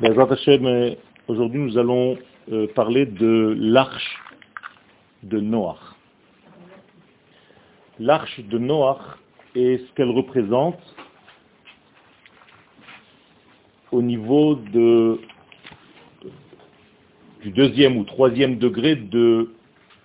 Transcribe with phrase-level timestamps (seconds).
[0.00, 0.94] Hashem, euh,
[1.26, 2.16] aujourd'hui nous allons
[2.52, 4.16] euh, parler de l'arche
[5.24, 5.76] de Noach.
[7.98, 9.00] L'arche de Noach
[9.56, 10.78] et ce qu'elle représente
[13.90, 15.18] au niveau de,
[17.42, 19.52] du deuxième ou troisième degré de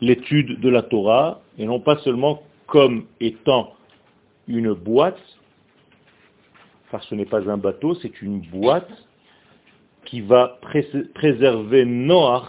[0.01, 3.75] l'étude de la Torah, et non pas seulement comme étant
[4.47, 5.21] une boîte,
[6.89, 8.89] car ce n'est pas un bateau, c'est une boîte
[10.13, 10.59] qui va
[11.15, 12.45] préserver Noach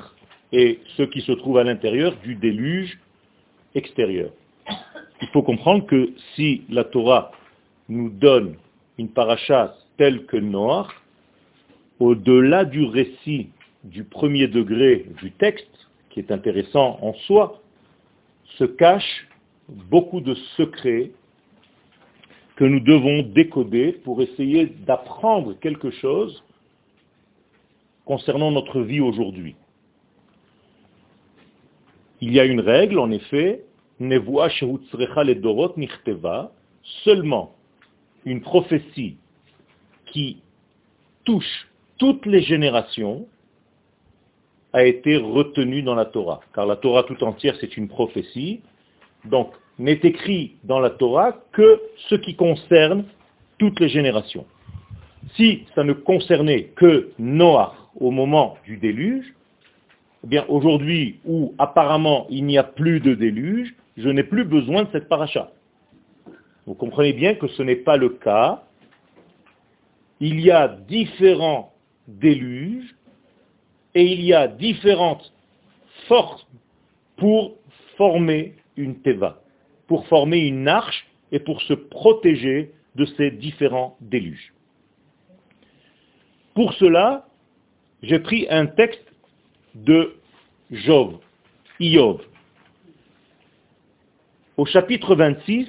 [0.52, 2.98] et ceux qui se trouvent à l'intérieur du déluge
[3.74, 4.32] extérieur.
[5.22, 7.32] Il faut comprendre que si la Torah
[7.88, 8.56] nous donne
[8.98, 10.88] une paracha telle que Noach,
[12.00, 13.48] au-delà du récit
[13.82, 17.62] du premier degré du texte, qui est intéressant en soi,
[18.58, 19.26] se cachent
[19.70, 21.12] beaucoup de secrets
[22.56, 26.44] que nous devons décoder pour essayer d'apprendre quelque chose
[28.04, 29.56] concernant notre vie aujourd'hui.
[32.20, 33.62] Il y a une règle, en effet,
[37.04, 37.54] seulement
[38.24, 39.16] une prophétie
[40.06, 40.42] qui
[41.24, 43.26] touche toutes les générations
[44.72, 46.40] a été retenue dans la Torah.
[46.54, 48.60] Car la Torah tout entière, c'est une prophétie.
[49.24, 53.04] Donc, n'est écrit dans la Torah que ce qui concerne
[53.58, 54.46] toutes les générations.
[55.36, 59.34] Si ça ne concernait que Noach au moment du déluge,
[60.24, 64.84] eh bien aujourd'hui où apparemment il n'y a plus de déluge, je n'ai plus besoin
[64.84, 65.52] de cette paracha.
[66.66, 68.64] Vous comprenez bien que ce n'est pas le cas.
[70.20, 71.72] Il y a différents
[72.08, 72.94] déluges
[73.94, 75.32] et il y a différentes
[76.08, 76.46] forces
[77.16, 77.56] pour
[77.96, 79.40] former une teva,
[79.86, 84.52] pour former une arche et pour se protéger de ces différents déluges.
[86.54, 87.26] Pour cela,
[88.04, 89.04] j'ai pris un texte
[89.74, 90.14] de
[90.70, 91.20] Job,
[91.80, 92.20] Iov.
[94.58, 95.68] Au chapitre 26,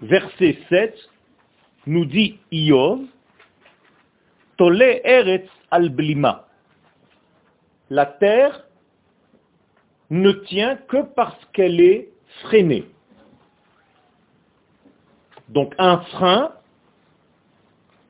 [0.00, 0.96] verset 7,
[1.86, 3.00] nous dit Iov,
[4.56, 6.48] Tole Eretz al Blima.
[7.90, 8.64] La terre
[10.08, 12.08] ne tient que parce qu'elle est
[12.44, 12.86] freinée.
[15.50, 16.52] Donc un frein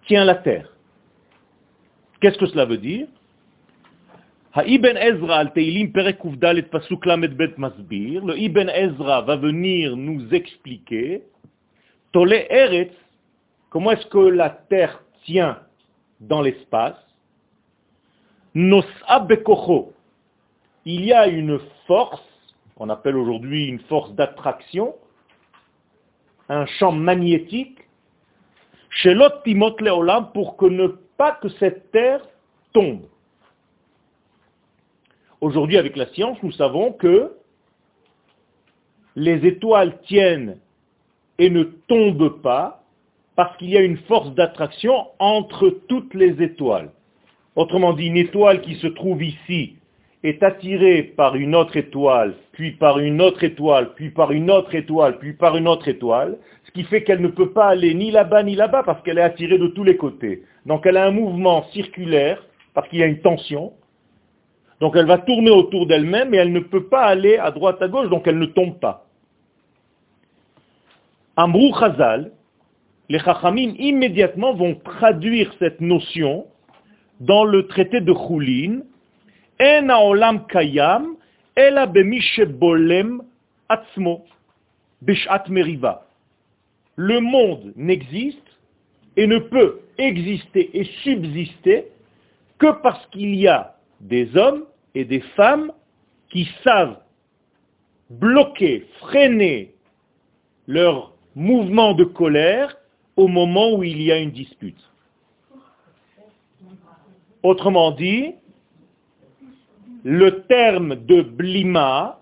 [0.06, 0.72] tient la terre.
[2.20, 3.08] Qu'est-ce que cela veut dire?
[8.24, 11.24] Le Ibn Ezra va venir nous expliquer
[13.68, 15.58] comment est-ce que la terre tient
[16.20, 16.96] dans l'espace.
[18.54, 18.82] Il
[20.86, 22.22] y a une force,
[22.76, 24.94] qu'on appelle aujourd'hui une force d'attraction,
[26.48, 27.80] un champ magnétique,
[28.88, 30.86] chez l'Ottimot Leolam, pour que ne
[31.18, 32.26] pas que cette terre
[32.72, 33.02] tombe.
[35.40, 37.32] Aujourd'hui, avec la science, nous savons que
[39.16, 40.58] les étoiles tiennent
[41.38, 42.82] et ne tombent pas
[43.34, 46.90] parce qu'il y a une force d'attraction entre toutes les étoiles.
[47.54, 49.76] Autrement dit, une étoile qui se trouve ici
[50.22, 54.74] est attirée par une autre étoile, puis par une autre étoile, puis par une autre
[54.74, 58.10] étoile, puis par une autre étoile, ce qui fait qu'elle ne peut pas aller ni
[58.10, 60.42] là-bas ni là-bas parce qu'elle est attirée de tous les côtés.
[60.64, 62.42] Donc elle a un mouvement circulaire
[62.74, 63.72] parce qu'il y a une tension,
[64.80, 67.88] donc elle va tourner autour d'elle-même et elle ne peut pas aller à droite, à
[67.88, 69.06] gauche, donc elle ne tombe pas.
[71.36, 72.32] Amrou Chazal,
[73.08, 76.46] les Chachamim immédiatement vont traduire cette notion
[77.20, 78.80] dans le traité de Choulin,
[79.60, 81.16] En haolam kayam,
[81.54, 83.22] ela bolem
[83.68, 84.24] atzmo,
[85.00, 86.06] bishat meriva.
[86.96, 88.42] Le monde n'existe
[89.16, 91.86] et ne peut exister et subsister
[92.58, 94.64] que parce qu'il y a des hommes
[94.94, 95.72] et des femmes
[96.28, 96.98] qui savent
[98.10, 99.74] bloquer, freiner
[100.66, 102.76] leur mouvement de colère
[103.16, 104.80] au moment où il y a une dispute.
[107.42, 108.34] Autrement dit,
[110.04, 112.20] le terme de blima,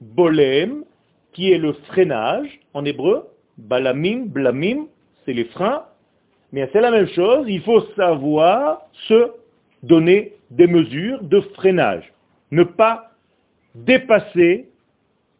[0.00, 0.84] bolem,
[1.32, 3.28] qui est le freinage en hébreu,
[3.58, 4.86] balamim, blamim,
[5.24, 5.84] c'est les freins,
[6.52, 9.32] mais c'est la même chose, il faut savoir se
[9.82, 12.12] donner des mesures de freinage.
[12.50, 13.12] Ne pas
[13.74, 14.68] dépasser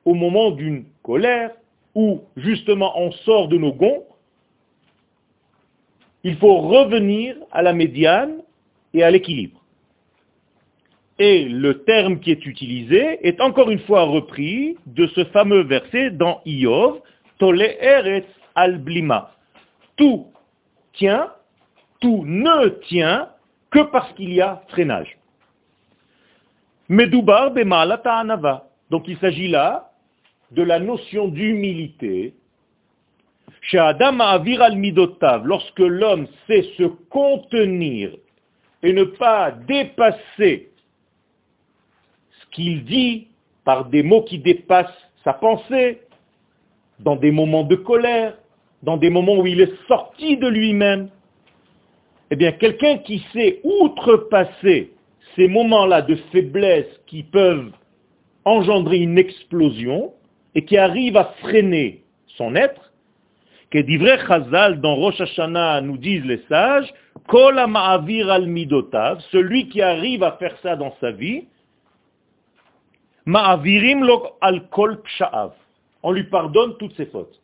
[0.05, 1.51] au moment d'une colère
[1.95, 4.05] où justement on sort de nos gonds,
[6.25, 8.43] il faut revenir à la médiane
[8.93, 9.63] et à l'équilibre.
[11.19, 16.11] Et le terme qui est utilisé est encore une fois repris de ce fameux verset
[16.11, 17.01] dans Iov,
[17.39, 18.27] Tole Eretz.
[19.97, 20.27] Tout
[20.95, 21.33] tient,
[22.01, 23.29] tout ne tient
[23.71, 25.17] que parce qu'il y a freinage.
[26.89, 28.23] Bemalata.
[28.91, 29.91] Donc il s'agit là
[30.53, 32.35] de la notion d'humilité.
[33.63, 34.19] Chez Adam
[35.45, 38.13] lorsque l'homme sait se contenir
[38.83, 40.71] et ne pas dépasser
[42.31, 43.29] ce qu'il dit
[43.65, 46.03] par des mots qui dépassent sa pensée,
[47.01, 48.37] dans des moments de colère,
[48.83, 51.11] dans des moments où il est sorti de lui-même,
[52.31, 54.93] eh bien, quelqu'un qui sait outrepasser
[55.37, 57.71] ces moments-là de faiblesse qui peuvent
[58.45, 60.13] engendrer une explosion
[60.55, 62.93] et qui arrive à freiner son être,
[63.71, 66.93] que d'Ivray Chazal dans Rosh Hashanah nous disent les sages,
[67.29, 71.47] Kol al midotav, celui qui arrive à faire ça dans sa vie,
[73.25, 75.53] ma'avirim lo al kol psha'av.
[76.03, 77.41] On lui pardonne toutes ses fautes.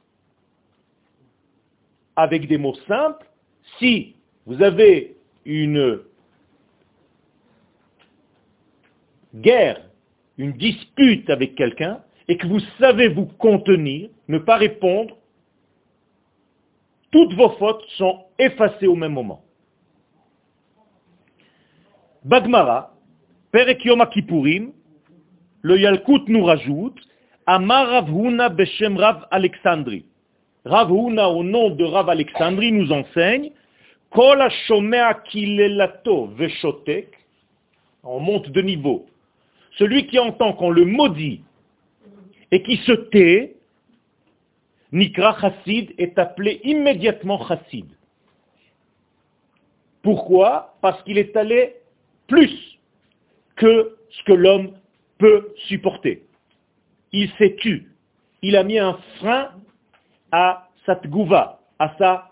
[2.14, 3.26] Avec des mots simples,
[3.78, 4.14] si
[4.46, 6.00] vous avez une
[9.34, 9.80] guerre,
[10.38, 15.16] une dispute avec quelqu'un, et que vous savez vous contenir, ne pas répondre,
[17.10, 19.44] toutes vos fautes sont effacées au même moment.
[22.24, 22.94] Bagmara,
[23.50, 24.72] Perek Yom Kippourim,
[25.62, 26.98] le Yalkut nous rajoute,
[27.46, 30.06] Amar Ravhuna Beshem Rav Alexandri.
[30.64, 33.50] Ravhuna, au nom de Rav Alexandri, nous enseigne,
[38.04, 39.06] On monte de niveau.
[39.78, 41.40] Celui qui entend qu'on le maudit
[42.50, 43.56] et qui se tait,
[44.92, 47.86] Nikra Chassid est appelé immédiatement Chassid.
[50.02, 50.74] Pourquoi?
[50.82, 51.76] Parce qu'il est allé
[52.26, 52.78] plus
[53.56, 54.72] que ce que l'homme
[55.16, 56.22] peut supporter.
[57.12, 57.90] Il s'est tu.
[58.42, 59.52] Il a mis un frein
[60.32, 62.31] à sa tgouva, à sa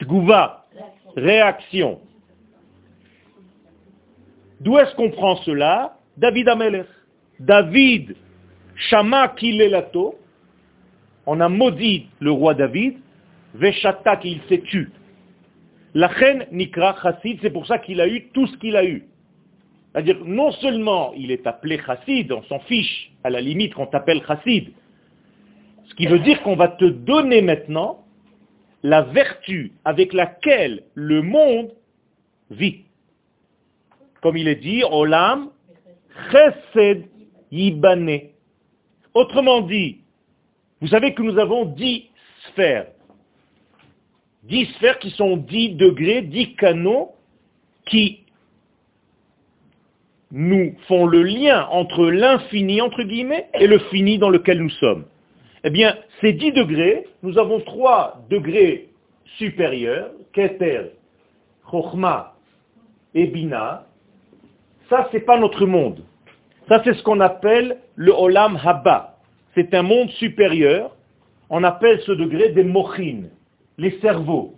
[0.00, 0.66] tgouva,
[1.16, 2.00] réaction.
[4.60, 5.98] D'où est-ce qu'on prend cela?
[6.16, 6.86] David Amelech.
[7.38, 8.16] David,
[8.74, 10.18] Shama Kilelato,
[11.26, 12.98] on a maudit le roi David,
[13.54, 14.90] Veshata qu'il s'est tu.
[15.94, 16.10] La
[16.52, 19.06] Nikra Chassid, c'est pour ça qu'il a eu tout ce qu'il a eu.
[19.92, 24.22] C'est-à-dire, non seulement il est appelé chassid, on s'en fiche, à la limite qu'on t'appelle
[24.26, 24.72] chassid,
[25.86, 28.04] ce qui veut dire qu'on va te donner maintenant
[28.82, 31.72] la vertu avec laquelle le monde
[32.50, 32.84] vit.
[34.22, 35.50] Comme il est dit, Olam
[36.30, 37.06] chesed
[37.50, 38.20] yibane.
[39.14, 39.98] Autrement dit,
[40.80, 42.10] vous savez que nous avons dix
[42.48, 42.88] sphères.
[44.44, 47.12] Dix sphères qui sont dix degrés, dix canaux
[47.86, 48.24] qui
[50.30, 55.06] nous font le lien entre l'infini, entre guillemets, et le fini dans lequel nous sommes.
[55.66, 58.88] Eh bien, ces dix degrés, nous avons trois degrés
[59.36, 60.92] supérieurs, Keter,
[61.68, 62.34] Chochma
[63.14, 63.84] et Bina.
[64.88, 66.04] Ça, c'est pas notre monde.
[66.68, 69.16] Ça, c'est ce qu'on appelle le Olam Haba.
[69.56, 70.94] C'est un monde supérieur.
[71.50, 73.24] On appelle ce degré des Mochin,
[73.76, 74.54] les cerveaux.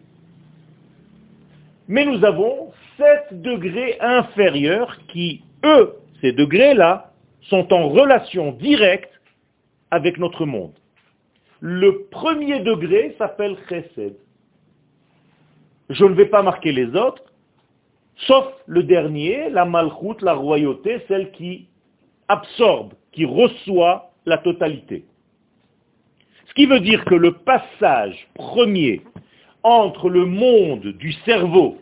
[1.89, 7.13] Mais nous avons sept degrés inférieurs qui eux, ces degrés-là,
[7.45, 9.19] sont en relation directe
[9.91, 10.75] avec notre monde.
[11.61, 14.17] Le premier degré s'appelle chesed.
[15.91, 17.25] Je ne vais pas marquer les autres,
[18.27, 21.67] sauf le dernier, la malchoute, la royauté, celle qui
[22.29, 25.05] absorbe, qui reçoit la totalité.
[26.47, 29.03] Ce qui veut dire que le passage premier
[29.63, 31.79] entre le monde du cerveau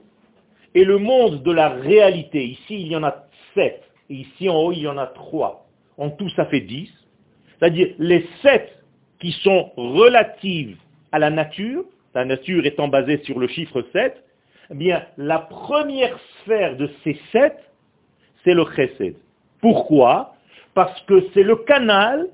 [0.75, 3.83] et le monde de la réalité, ici il y en a sept.
[4.09, 5.67] Et ici en haut, il y en a trois.
[5.99, 6.91] En tout, ça fait dix.
[7.59, 8.76] C'est-à-dire les sept
[9.21, 10.77] qui sont relatives
[11.13, 14.23] à la nature, la nature étant basée sur le chiffre 7,
[14.71, 17.57] eh bien, la première sphère de ces sept,
[18.45, 19.17] c'est le chesed.
[19.61, 20.35] Pourquoi?
[20.75, 22.29] Parce que c'est le canal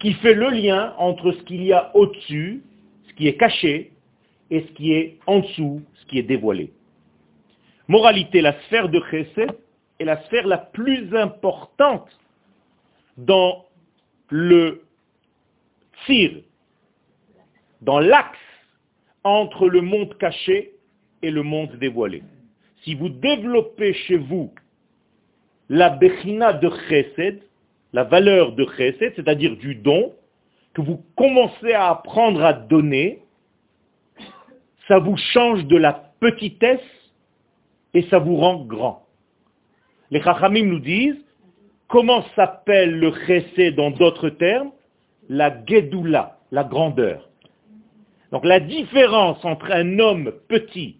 [0.00, 2.62] qui fait le lien entre ce qu'il y a au-dessus,
[3.08, 3.92] ce qui est caché,
[4.50, 6.70] et ce qui est en dessous, ce qui est dévoilé.
[7.88, 9.50] Moralité, la sphère de chesed,
[9.98, 12.08] est la sphère la plus importante
[13.16, 13.64] dans
[14.28, 14.81] le
[17.80, 18.38] dans l'axe
[19.24, 20.72] entre le monde caché
[21.22, 22.22] et le monde dévoilé.
[22.84, 24.52] Si vous développez chez vous
[25.68, 27.42] la bechina de chesed,
[27.92, 30.14] la valeur de chesed, c'est-à-dire du don,
[30.74, 33.22] que vous commencez à apprendre à donner,
[34.88, 36.80] ça vous change de la petitesse
[37.94, 39.06] et ça vous rend grand.
[40.10, 41.24] Les Chachamim nous disent,
[41.88, 44.72] comment s'appelle le chesed dans d'autres termes?
[45.28, 47.28] La Gedoula, la grandeur.
[48.32, 50.96] Donc la différence entre un homme petit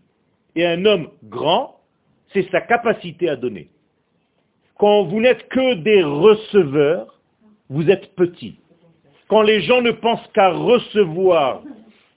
[0.54, 1.80] Et un homme grand,
[2.32, 3.68] c'est sa capacité à donner.
[4.78, 7.20] Quand vous n'êtes que des receveurs,
[7.70, 8.56] vous êtes petit.
[9.28, 11.62] Quand les gens ne pensent qu'à recevoir,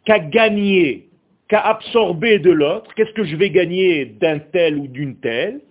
[0.04, 1.08] qu'à gagner,
[1.48, 5.62] qu'à absorber de l'autre, qu'est-ce que je vais gagner d'un tel ou d'une telle?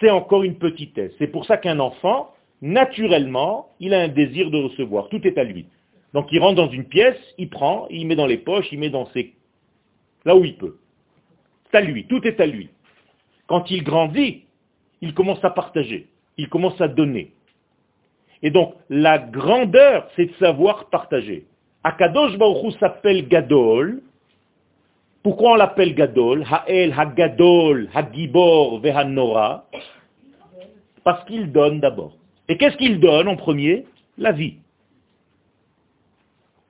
[0.00, 1.12] C'est encore une petitesse.
[1.18, 2.33] C'est pour ça qu'un enfant,
[2.64, 5.10] naturellement, il a un désir de recevoir.
[5.10, 5.66] Tout est à lui.
[6.14, 8.88] Donc il rentre dans une pièce, il prend, il met dans les poches, il met
[8.88, 9.34] dans ses...
[10.24, 10.78] là où il peut.
[11.70, 12.70] C'est à lui, tout est à lui.
[13.48, 14.44] Quand il grandit,
[15.02, 17.32] il commence à partager, il commence à donner.
[18.42, 21.46] Et donc, la grandeur, c'est de savoir partager.
[21.82, 24.00] Akadosh Baruch s'appelle Gadol.
[25.22, 26.44] Pourquoi on l'appelle Gadol?
[26.50, 29.66] Ha'el, Hagadol, Hagibor, Vehanora.
[31.02, 32.16] Parce qu'il donne d'abord.
[32.48, 33.84] Et qu'est-ce qu'il donne en premier
[34.18, 34.56] La vie.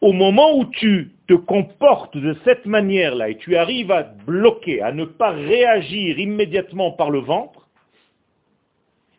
[0.00, 4.92] Au moment où tu te comportes de cette manière-là et tu arrives à bloquer, à
[4.92, 7.68] ne pas réagir immédiatement par le ventre,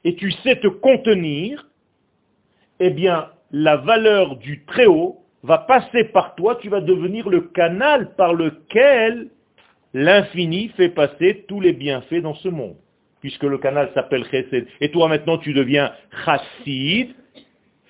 [0.04, 1.68] et tu sais te contenir,
[2.80, 8.16] eh bien, la valeur du Très-Haut va passer par toi, tu vas devenir le canal
[8.16, 9.30] par lequel
[9.94, 12.78] l'infini fait passer tous les bienfaits dans ce monde.
[13.26, 14.68] Puisque le canal s'appelle Chesed.
[14.82, 15.92] Et toi maintenant tu deviens
[16.24, 17.16] Chassid.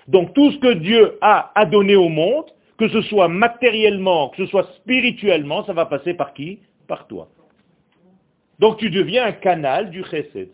[0.07, 2.45] Donc tout ce que Dieu a à donner au monde,
[2.77, 6.59] que ce soit matériellement, que ce soit spirituellement, ça va passer par qui?
[6.87, 7.27] Par toi.
[8.59, 10.51] Donc tu deviens un canal du Chesed.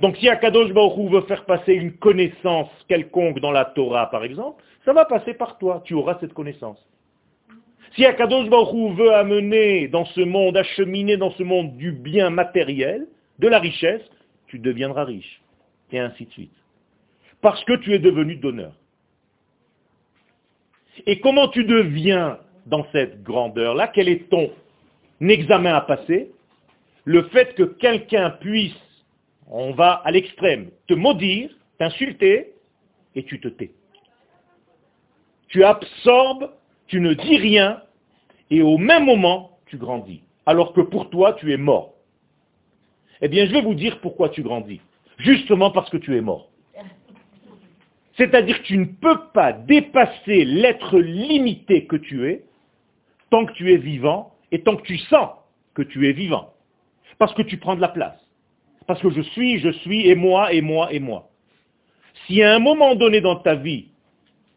[0.00, 4.64] Donc si Akadosh Baruch veut faire passer une connaissance quelconque dans la Torah, par exemple,
[4.86, 6.82] ça va passer par toi, tu auras cette connaissance.
[7.94, 13.06] Si Akadosh Baruch veut amener dans ce monde, acheminer dans ce monde du bien matériel,
[13.38, 14.02] de la richesse,
[14.46, 15.40] tu deviendras riche.
[15.92, 16.52] Et ainsi de suite.
[17.40, 18.72] Parce que tu es devenu donneur.
[21.06, 23.88] Et comment tu deviens dans cette grandeur-là?
[23.88, 24.50] Quel est ton
[25.20, 26.32] examen à passer?
[27.04, 28.74] Le fait que quelqu'un puisse
[29.48, 32.54] on va à l'extrême, te maudire, t'insulter,
[33.14, 33.70] et tu te tais.
[35.48, 36.50] Tu absorbes,
[36.88, 37.82] tu ne dis rien,
[38.50, 40.22] et au même moment, tu grandis.
[40.44, 41.94] Alors que pour toi, tu es mort.
[43.22, 44.80] Eh bien, je vais vous dire pourquoi tu grandis.
[45.18, 46.50] Justement parce que tu es mort.
[48.16, 52.44] C'est-à-dire que tu ne peux pas dépasser l'être limité que tu es
[53.30, 55.30] tant que tu es vivant et tant que tu sens
[55.74, 56.54] que tu es vivant.
[57.18, 58.18] Parce que tu prends de la place.
[58.86, 61.28] Parce que je suis, je suis, et moi, et moi, et moi.
[62.26, 63.88] Si à un moment donné dans ta vie,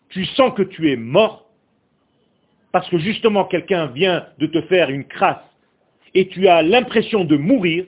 [0.10, 1.50] tu sens que tu es mort,
[2.72, 5.44] parce que justement quelqu'un vient de te faire une crasse,
[6.13, 7.86] et tu as l'impression de mourir,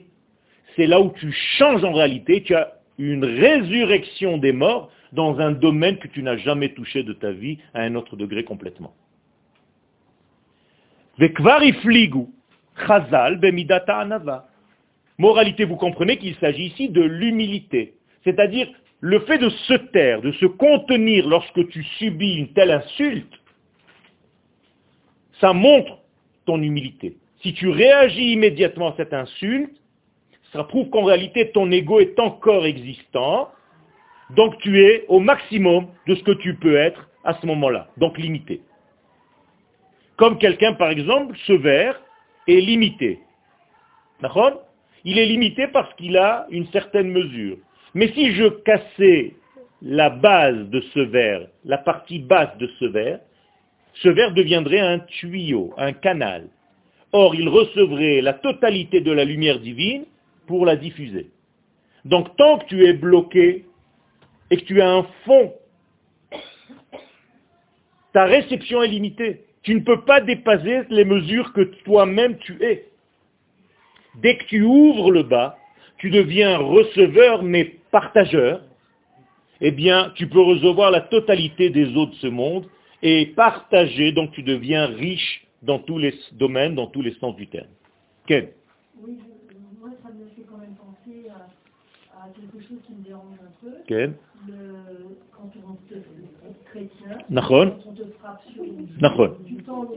[0.76, 5.52] c'est là où tu changes en réalité, tu as une résurrection des morts dans un
[5.52, 8.94] domaine que tu n'as jamais touché de ta vie à un autre degré complètement.
[15.18, 17.94] Moralité, vous comprenez qu'il s'agit ici de l'humilité.
[18.24, 18.68] C'est-à-dire
[19.00, 23.32] le fait de se taire, de se contenir lorsque tu subis une telle insulte,
[25.40, 25.98] ça montre
[26.46, 27.16] ton humilité.
[27.42, 29.76] Si tu réagis immédiatement à cette insulte,
[30.52, 33.50] ça prouve qu'en réalité ton ego est encore existant,
[34.30, 38.18] donc tu es au maximum de ce que tu peux être à ce moment-là, donc
[38.18, 38.60] limité.
[40.16, 42.00] Comme quelqu'un, par exemple, ce verre
[42.46, 43.18] est limité.
[45.04, 47.56] Il est limité parce qu'il a une certaine mesure.
[47.94, 49.34] Mais si je cassais
[49.80, 53.20] la base de ce verre, la partie basse de ce verre,
[53.94, 56.48] ce verre deviendrait un tuyau, un canal.
[57.12, 60.04] Or, il recevrait la totalité de la lumière divine
[60.46, 61.30] pour la diffuser.
[62.04, 63.64] Donc, tant que tu es bloqué
[64.50, 65.52] et que tu as un fond,
[68.12, 69.44] ta réception est limitée.
[69.62, 72.88] Tu ne peux pas dépasser les mesures que toi-même tu es.
[74.16, 75.56] Dès que tu ouvres le bas,
[75.98, 78.62] tu deviens receveur mais partageur,
[79.60, 82.66] eh bien, tu peux recevoir la totalité des eaux de ce monde
[83.02, 87.46] et partager, donc tu deviens riche dans tous les domaines, dans tous les sens du
[87.46, 87.68] terme.
[88.26, 88.48] Ken
[89.80, 91.26] moi ça me fait quand même penser
[92.22, 93.72] à, quelque chose qui me dérange un peu.
[93.86, 94.14] Ken
[95.32, 95.94] Quand on te
[96.70, 99.88] chrétien, on te frappe sur du temps,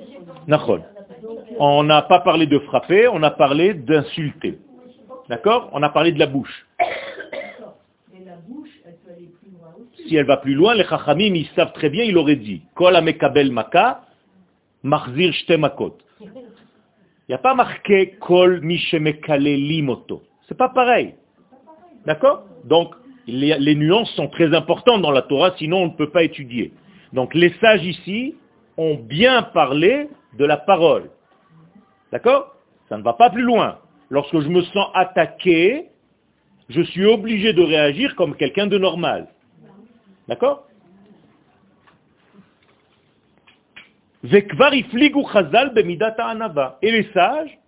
[1.59, 4.59] on n'a pas parlé de frapper, on a parlé d'insulter.
[5.29, 5.69] D'accord?
[5.73, 6.65] On a parlé de la bouche.
[10.07, 12.95] Si elle va plus loin, les chachamim, ils savent très bien, il aurait dit, Kol
[12.95, 14.03] amekabel maka,
[14.83, 15.97] machzir shte makot.
[16.21, 16.29] Il
[17.29, 20.21] n'y a pas marqué kol mishemekale limoto.
[20.47, 21.15] C'est pas pareil.
[22.05, 22.93] D'accord Donc,
[23.27, 26.71] les, nuances sont très importantes dans la Torah, sinon on ne peut pas étudier.
[27.13, 28.35] Donc, les sages ici
[28.77, 31.09] ont bien parlé de la parole.
[32.11, 32.55] D'accord
[32.89, 33.79] Ça ne va pas plus loin.
[34.09, 35.85] Lorsque je me sens attaqué,
[36.69, 39.27] je suis obligé de réagir comme quelqu'un de normal.
[40.27, 40.67] D'accord
[46.81, 47.59] Et les sages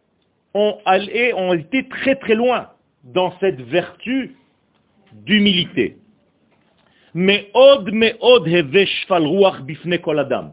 [0.54, 2.70] ont été très très loin
[3.08, 4.36] dans cette vertu
[5.14, 5.98] d'humilité.
[7.14, 8.48] Mais od me od
[9.66, 10.52] bifne kol adam.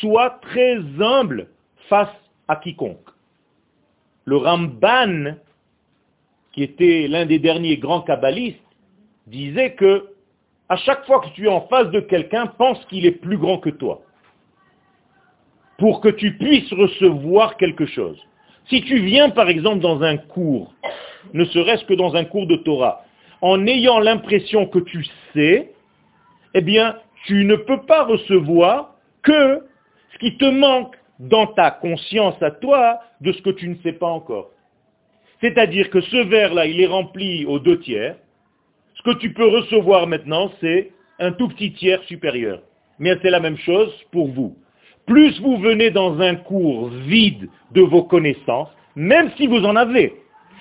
[0.00, 1.48] Sois très humble
[1.88, 2.14] face
[2.46, 3.08] à quiconque.
[4.26, 5.36] Le Ramban,
[6.52, 8.60] qui était l'un des derniers grands kabbalistes,
[9.26, 10.10] disait que
[10.68, 13.58] à chaque fois que tu es en face de quelqu'un, pense qu'il est plus grand
[13.58, 14.02] que toi.
[15.78, 18.22] Pour que tu puisses recevoir quelque chose.
[18.68, 20.74] Si tu viens par exemple dans un cours,
[21.32, 23.04] ne serait-ce que dans un cours de Torah,
[23.40, 25.72] en ayant l'impression que tu sais,
[26.54, 26.96] eh bien,
[27.26, 29.62] tu ne peux pas recevoir que
[30.12, 33.92] ce qui te manque dans ta conscience à toi de ce que tu ne sais
[33.92, 34.50] pas encore.
[35.40, 38.16] C'est-à-dire que ce verre-là, il est rempli aux deux tiers.
[38.94, 42.60] Ce que tu peux recevoir maintenant, c'est un tout petit tiers supérieur.
[42.98, 44.56] Mais c'est la même chose pour vous.
[45.08, 50.14] Plus vous venez dans un cours vide de vos connaissances, même si vous en avez,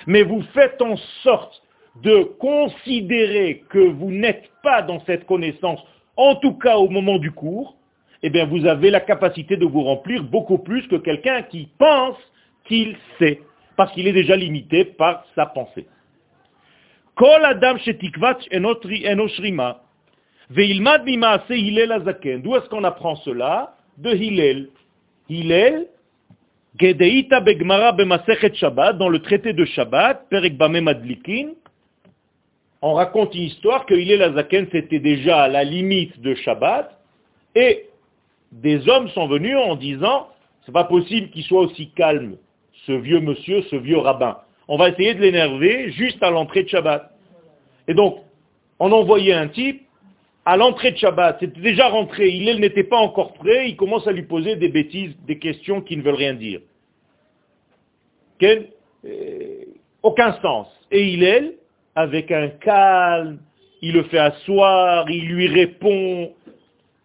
[0.06, 1.62] mais vous faites en sorte
[2.02, 5.82] de considérer que vous n'êtes pas dans cette connaissance,
[6.16, 7.76] en tout cas au moment du cours,
[8.24, 12.16] eh bien vous avez la capacité de vous remplir beaucoup plus que quelqu'un qui pense
[12.66, 13.42] qu'il sait,
[13.76, 15.88] parce qu'il est déjà limité par sa pensée.
[22.40, 23.77] D'où est-ce qu'on apprend cela?
[23.98, 24.70] De Hillel.
[25.30, 25.88] Hillel,
[26.80, 31.50] Gedeita Begmara Bemasechet Shabbat, dans le traité de Shabbat, Perek Bame Madlikin,
[32.82, 36.98] on raconte une histoire que Hillel Azaken c'était déjà à la limite de Shabbat,
[37.56, 37.88] et
[38.52, 40.28] des hommes sont venus en disant,
[40.66, 42.38] c'est pas possible qu'il soit aussi calme,
[42.86, 44.38] ce vieux monsieur, ce vieux rabbin.
[44.68, 47.12] On va essayer de l'énerver juste à l'entrée de Shabbat.
[47.88, 48.20] Et donc,
[48.80, 49.87] on envoyait un type,
[50.48, 54.14] à l'entrée de Shabbat, c'était déjà rentré, il n'était pas encore prêt, il commence à
[54.14, 56.62] lui poser des bêtises, des questions qui ne veulent rien dire.
[58.42, 58.56] Euh,
[60.02, 60.68] aucun sens.
[60.90, 61.58] Et il est,
[61.96, 63.40] avec un calme,
[63.82, 66.32] il le fait asseoir, il lui répond,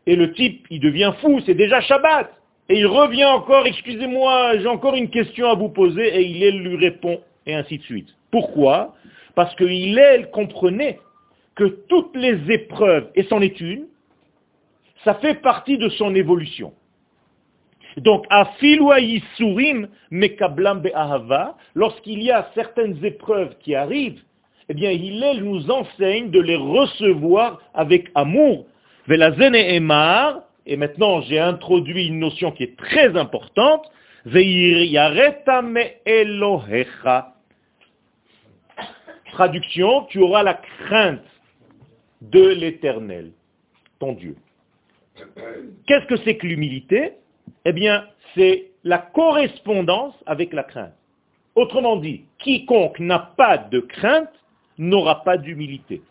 [0.06, 2.32] et le type, il devient fou, c'est déjà Shabbat.
[2.68, 6.76] Et il revient encore, excusez-moi, j'ai encore une question à vous poser, et il lui
[6.76, 8.14] répond, et ainsi de suite.
[8.30, 8.94] Pourquoi?
[9.34, 11.00] Parce que il comprenait
[11.54, 13.86] que toutes les épreuves, et c'en est une,
[15.04, 16.72] ça fait partie de son évolution.
[17.98, 18.26] Donc,
[19.36, 24.22] surim mekablam be'ahava, lorsqu'il y a certaines épreuves qui arrivent,
[24.68, 28.66] eh bien, il nous enseigne de les recevoir avec amour,
[29.08, 33.90] et maintenant j'ai introduit une notion qui est très importante,
[39.32, 41.20] Traduction, tu auras la crainte
[42.30, 43.32] de l'éternel,
[43.98, 44.36] ton Dieu.
[45.86, 47.14] Qu'est-ce que c'est que l'humilité?
[47.64, 50.94] Eh bien, c'est la correspondance avec la crainte.
[51.54, 54.30] Autrement dit, quiconque n'a pas de crainte
[54.78, 56.02] n'aura pas d'humilité.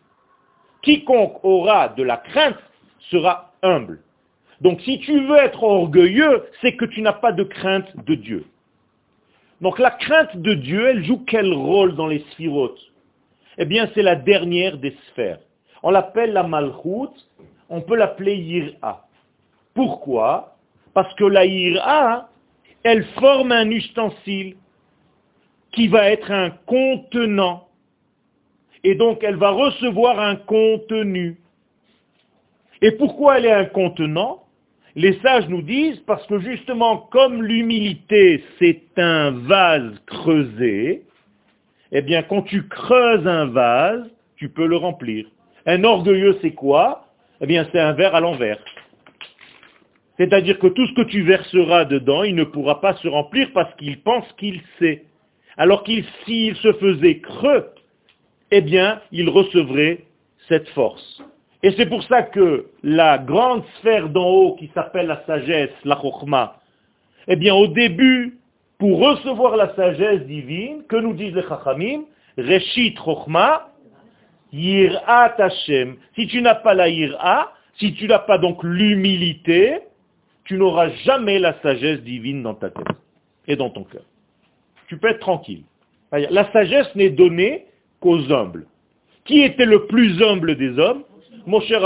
[0.82, 2.58] Quiconque aura de la crainte
[3.10, 4.02] sera humble.
[4.62, 8.45] Donc si tu veux être orgueilleux, c'est que tu n'as pas de crainte de Dieu.
[9.62, 12.80] Donc la crainte de Dieu, elle joue quel rôle dans les sphirotes?
[13.58, 15.39] Eh bien, c'est la dernière des sphères.
[15.84, 17.30] On l'appelle la malchoute,
[17.70, 19.08] on peut l'appeler yir'a.
[19.74, 20.56] Pourquoi?
[20.94, 22.30] Parce que la yir'a,
[22.84, 24.56] elle forme un ustensile
[25.72, 27.67] qui va être un contenant.
[28.84, 31.38] Et donc elle va recevoir un contenu.
[32.82, 34.44] Et pourquoi elle est un contenant?
[34.96, 41.04] Les sages nous disent parce que justement, comme l'humilité, c'est un vase creusé,
[41.94, 45.28] eh bien, quand tu creuses un vase, tu peux le remplir.
[45.65, 47.06] Un orgueilleux, c'est quoi?
[47.41, 48.60] Eh bien, c'est un verre à l'envers.
[50.17, 53.74] C'est-à-dire que tout ce que tu verseras dedans, il ne pourra pas se remplir parce
[53.76, 55.06] qu'il pense qu'il sait.
[55.58, 57.65] Alors qu'il, s'il se faisait creux,
[58.52, 60.06] eh bien, il recevrait
[60.47, 61.24] cette force.
[61.63, 66.00] Et c'est pour ça que la grande sphère d'en haut qui s'appelle la sagesse, la
[66.00, 66.58] chokhmah,
[67.28, 68.39] eh bien au début,
[68.80, 72.02] pour recevoir la sagesse divine, que nous disent les chachamim,
[72.38, 73.70] reshit chokhmah,
[74.52, 75.96] yir'at Hashem.
[76.16, 79.80] Si tu n'as pas la yir'a, si tu n'as pas donc l'humilité,
[80.46, 82.86] tu n'auras jamais la sagesse divine dans ta tête
[83.48, 84.04] et dans ton cœur.
[84.88, 85.64] Tu peux être tranquille.
[86.12, 87.66] La sagesse n'est donnée
[88.02, 88.66] qu'aux humbles.
[89.26, 91.04] Qui était le plus humble des hommes?
[91.46, 91.82] Mon cher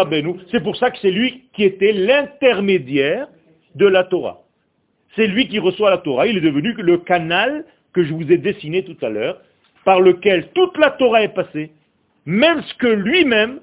[0.51, 3.27] C'est pour ça que c'est lui qui était l'intermédiaire
[3.75, 4.41] de la Torah.
[5.15, 6.27] C'est lui qui reçoit la Torah.
[6.27, 9.39] Il est devenu le canal que je vous ai dessiné tout à l'heure,
[9.85, 11.71] par lequel toute la Torah est passée,
[12.25, 13.59] même ce que lui-même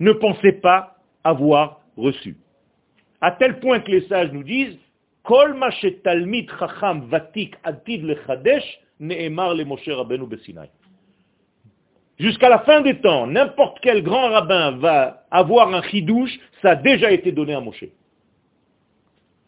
[0.00, 2.36] ne pensait pas avoir reçu.
[3.20, 4.78] À tel point que les sages nous disent,
[5.24, 8.16] Kol chacham vatik le
[12.18, 16.76] Jusqu'à la fin des temps, n'importe quel grand rabbin va avoir un chidouche, ça a
[16.76, 17.84] déjà été donné à Moshe.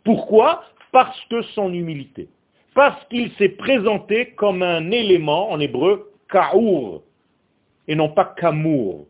[0.04, 0.64] Pourquoi?
[0.92, 2.28] Parce que son humilité.
[2.74, 7.02] Parce qu'il s'est présenté comme un élément, en hébreu, ka'our,
[7.90, 9.08] et non pas kamour.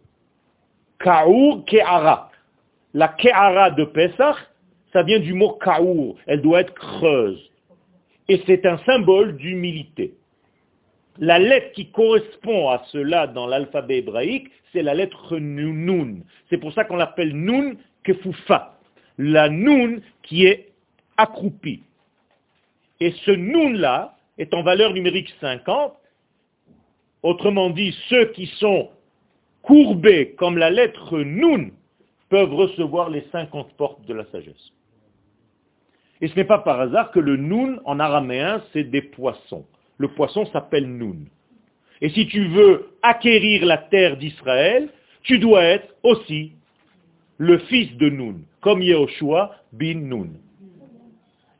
[0.99, 2.31] Ka'our, ke'ara.
[2.95, 4.37] La ke'ara de Pesach,
[4.91, 7.51] ça vient du mot ka'our, elle doit être creuse.
[8.29, 10.15] Et c'est un symbole d'humilité.
[11.19, 16.21] La lettre qui correspond à cela dans l'alphabet hébraïque, c'est la lettre nun.
[16.49, 18.79] C'est pour ça qu'on l'appelle nun kefoufa.
[19.19, 20.73] La nun qui est
[21.19, 21.83] accroupie.
[22.99, 26.00] Et ce nun-là est en valeur numérique 50.
[27.23, 28.91] Autrement dit, ceux qui sont
[29.63, 31.71] courbés comme la lettre nun
[32.29, 34.73] peuvent recevoir les 50 portes de la sagesse.
[36.21, 39.65] Et ce n'est pas par hasard que le nun en araméen, c'est des poissons.
[39.99, 41.27] Le poisson s'appelle nun.
[42.01, 44.89] Et si tu veux acquérir la terre d'Israël,
[45.23, 46.53] tu dois être aussi
[47.39, 50.31] le fils de Nun, comme Yehoshua bin Nun.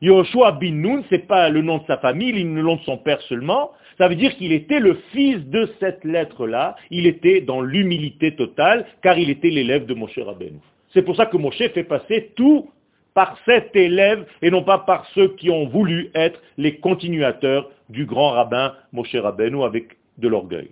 [0.01, 2.97] Yehoshua bin Nun, ce n'est pas le nom de sa famille, le nom de son
[2.97, 3.71] père seulement.
[3.97, 6.75] Ça veut dire qu'il était le fils de cette lettre-là.
[6.89, 10.59] Il était dans l'humilité totale, car il était l'élève de Moshe Rabbeinu.
[10.93, 12.69] C'est pour ça que Moshe fait passer tout
[13.13, 18.05] par cet élève et non pas par ceux qui ont voulu être les continuateurs du
[18.05, 20.69] grand rabbin Moshe Rabbeinu avec de l'orgueil.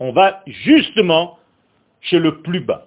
[0.00, 1.38] On va justement
[2.00, 2.86] chez le plus bas.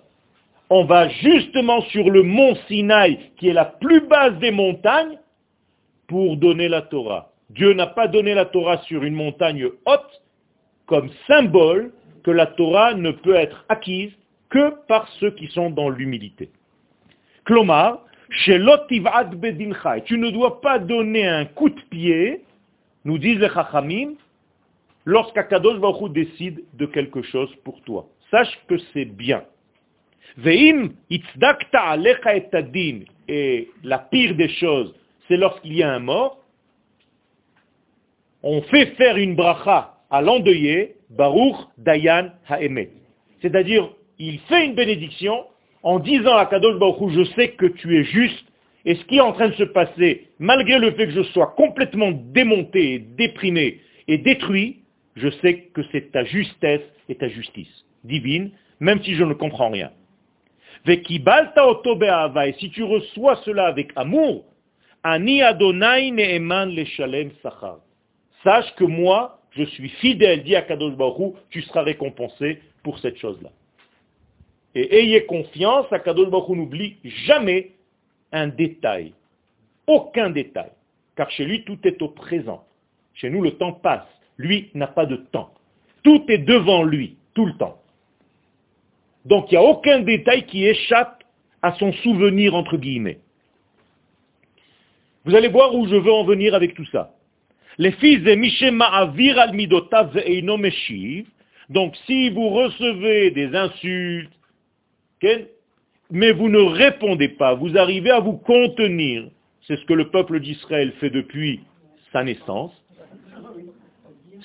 [0.69, 5.17] On va justement sur le mont Sinaï, qui est la plus basse des montagnes,
[6.07, 7.30] pour donner la Torah.
[7.55, 10.21] Dieu n'a pas donné la Torah sur une montagne haute
[10.85, 11.91] comme symbole
[12.23, 14.11] que la Torah ne peut être acquise
[14.49, 16.49] que par ceux qui sont dans l'humilité.
[17.45, 18.05] Klomar,
[18.45, 22.41] tu ne dois pas donner un coup de pied,
[23.03, 24.13] nous disent les Chachamim,
[25.05, 28.07] lorsqu'Akadosh Baruch décide de quelque chose pour toi.
[28.29, 29.43] Sache que c'est bien.
[33.27, 34.95] Et la pire des choses,
[35.27, 36.40] c'est lorsqu'il y a un mort,
[38.43, 42.89] on fait faire une bracha à l'endeuillé, Baruch Dayan Ha'emet.
[43.41, 45.45] C'est-à-dire, il fait une bénédiction
[45.83, 48.45] en disant à Kadosh Baruch je sais que tu es juste,
[48.85, 51.53] et ce qui est en train de se passer, malgré le fait que je sois
[51.57, 54.79] complètement démonté, déprimé et détruit,
[55.15, 59.69] je sais que c'est ta justesse et ta justice divine, même si je ne comprends
[59.69, 59.91] rien.
[60.87, 61.03] Et
[62.59, 64.45] si tu reçois cela avec amour,
[65.03, 66.75] Ani Adonai Ne'eman
[67.43, 67.79] Sachar.
[68.43, 73.17] Sache que moi, je suis fidèle, dit à Kadosh Baruch tu seras récompensé pour cette
[73.17, 73.49] chose-là.
[74.73, 77.71] Et ayez confiance, Akadosh Baruch n'oublie jamais
[78.31, 79.13] un détail.
[79.87, 80.71] Aucun détail.
[81.15, 82.63] Car chez lui, tout est au présent.
[83.13, 84.07] Chez nous, le temps passe.
[84.37, 85.53] Lui n'a pas de temps.
[86.03, 87.81] Tout est devant lui, tout le temps.
[89.25, 91.23] Donc il n'y a aucun détail qui échappe
[91.61, 93.19] à son souvenir, entre guillemets.
[95.25, 97.13] Vous allez voir où je veux en venir avec tout ça.
[97.81, 100.13] Les fils de Mishema Avir al Midotav
[101.69, 104.29] donc si vous recevez des insultes,
[106.11, 109.27] mais vous ne répondez pas, vous arrivez à vous contenir,
[109.65, 111.61] c'est ce que le peuple d'Israël fait depuis
[112.13, 112.71] sa naissance,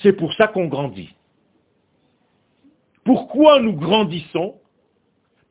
[0.01, 1.13] c'est pour ça qu'on grandit.
[3.03, 4.55] Pourquoi nous grandissons?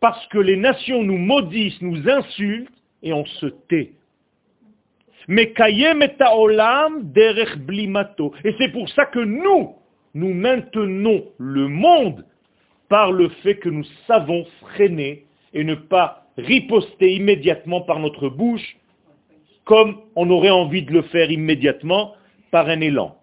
[0.00, 2.68] Parce que les nations nous maudissent, nous insultent,
[3.04, 3.92] et on se tait.
[5.28, 5.54] Et
[8.58, 9.74] c'est pour ça que nous,
[10.14, 12.24] nous maintenons le monde
[12.88, 18.76] par le fait que nous savons freiner et ne pas riposter immédiatement par notre bouche
[19.64, 22.14] comme on aurait envie de le faire immédiatement
[22.52, 23.18] par un élan.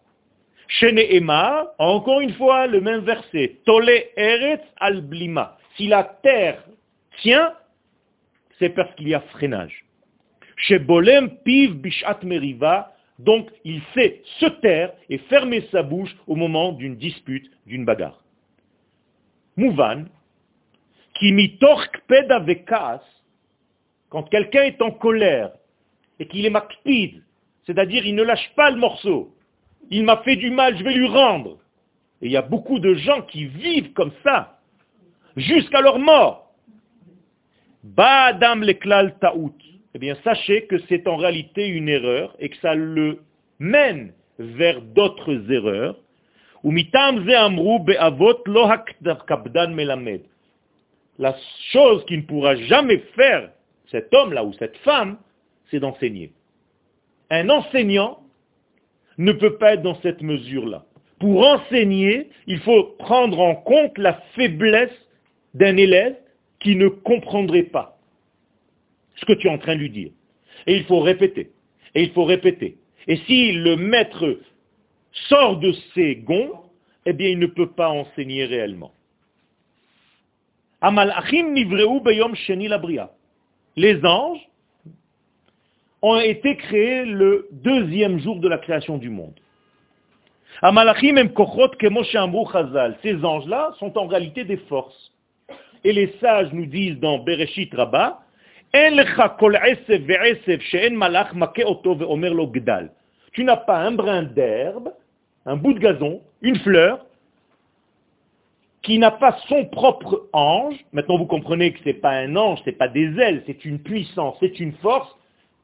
[0.68, 5.58] Shene Emma, encore une fois le même verset, Tole Eretz al Blima.
[5.78, 6.64] Si la terre
[7.22, 7.54] tient,
[8.60, 9.83] c'est parce qu'il y a freinage.
[10.68, 16.36] Chez Bolem Piv Bishat Meriva, donc il sait se taire et fermer sa bouche au
[16.36, 18.24] moment d'une dispute, d'une bagarre.
[19.58, 20.06] Mouvan,
[21.16, 23.02] qui mitork pedavekas,
[24.08, 25.52] quand quelqu'un est en colère
[26.20, 27.22] et qu'il est makpid,
[27.66, 29.36] c'est-à-dire il ne lâche pas le morceau,
[29.90, 31.58] il m'a fait du mal, je vais lui rendre.
[32.22, 34.62] Et il y a beaucoup de gens qui vivent comme ça,
[35.36, 36.54] jusqu'à leur mort.
[37.84, 39.73] Ba'adam leklal ta'ut.
[39.96, 43.20] Eh bien sachez que c'est en réalité une erreur et que ça le
[43.60, 45.98] mène vers d'autres erreurs.
[51.20, 51.36] La
[51.72, 53.52] chose qui ne pourra jamais faire
[53.92, 55.18] cet homme-là ou cette femme,
[55.70, 56.32] c'est d'enseigner.
[57.30, 58.20] Un enseignant
[59.18, 60.86] ne peut pas être dans cette mesure-là.
[61.20, 64.92] Pour enseigner, il faut prendre en compte la faiblesse
[65.54, 66.16] d'un élève
[66.60, 67.94] qui ne comprendrait pas
[69.16, 70.12] ce que tu es en train de lui dire.
[70.68, 71.52] Et il faut répéter.
[71.96, 72.78] Et il faut répéter.
[73.08, 74.40] Et si le maître
[75.30, 76.62] sort de ses gonds,
[77.06, 78.92] eh bien il ne peut pas enseigner réellement.
[83.76, 84.50] Les anges
[86.02, 89.40] ont été créés le deuxième jour de la création du monde.
[93.02, 95.14] Ces anges-là sont en réalité des forces.
[95.86, 98.23] Et les sages nous disent dans Bereshit Rabbah,
[103.34, 104.94] tu n'as pas un brin d'herbe,
[105.46, 107.06] un bout de gazon, une fleur,
[108.84, 110.76] qui n'a pas son propre ange.
[110.92, 113.66] Maintenant, vous comprenez que ce n'est pas un ange, ce n'est pas des ailes, c'est
[113.66, 115.10] une puissance, c'est une force.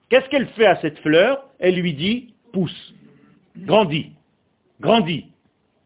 [0.09, 1.45] Qu'est-ce qu'elle fait à cette fleur?
[1.59, 2.93] Elle lui dit, pousse,
[3.57, 4.11] grandis,
[4.81, 5.27] grandis,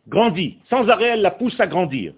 [0.08, 0.58] grandis.
[0.70, 2.14] Sans arrêt, elle la pousse à grandir.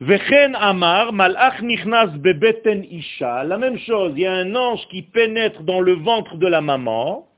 [0.00, 3.44] Vechen Amar, Malach Nichnas Bebeten Isha.
[3.44, 6.62] La même chose, il y a un ange qui pénètre dans le ventre de la
[6.62, 7.28] maman,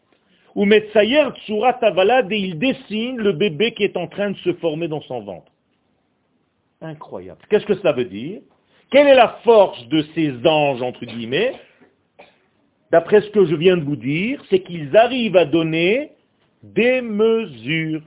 [0.55, 4.53] ou Metsayer Tsurat Avalad, et il dessine le bébé qui est en train de se
[4.55, 5.51] former dans son ventre.
[6.81, 7.41] Incroyable.
[7.51, 8.43] Qu'est-ce que ça veut dire?
[8.93, 11.55] Quelle est la force de ces anges, entre guillemets?
[12.93, 16.13] D'après ce que je viens de vous dire, c'est qu'ils arrivent à donner
[16.63, 18.03] des mesures.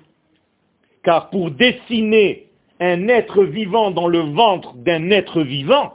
[1.03, 2.44] Car pour dessiner
[2.79, 5.93] un être vivant dans le ventre d'un être vivant,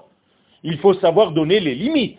[0.62, 2.18] il faut savoir donner les limites.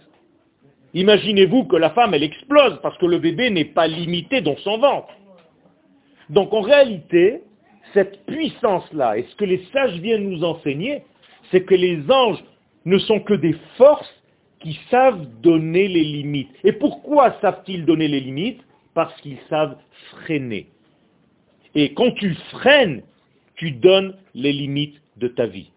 [0.94, 4.78] Imaginez-vous que la femme, elle explose parce que le bébé n'est pas limité dans son
[4.78, 5.14] ventre.
[6.30, 7.42] Donc en réalité,
[7.94, 11.04] cette puissance-là, et ce que les sages viennent nous enseigner,
[11.50, 12.44] c'est que les anges
[12.86, 14.14] ne sont que des forces
[14.60, 16.52] qui savent donner les limites.
[16.64, 18.62] Et pourquoi savent-ils donner les limites?
[18.94, 19.78] Parce qu'ils savent
[20.12, 20.68] freiner.
[21.74, 23.02] Et quand tu freines,
[23.62, 25.70] tu donnes les limites de ta vie.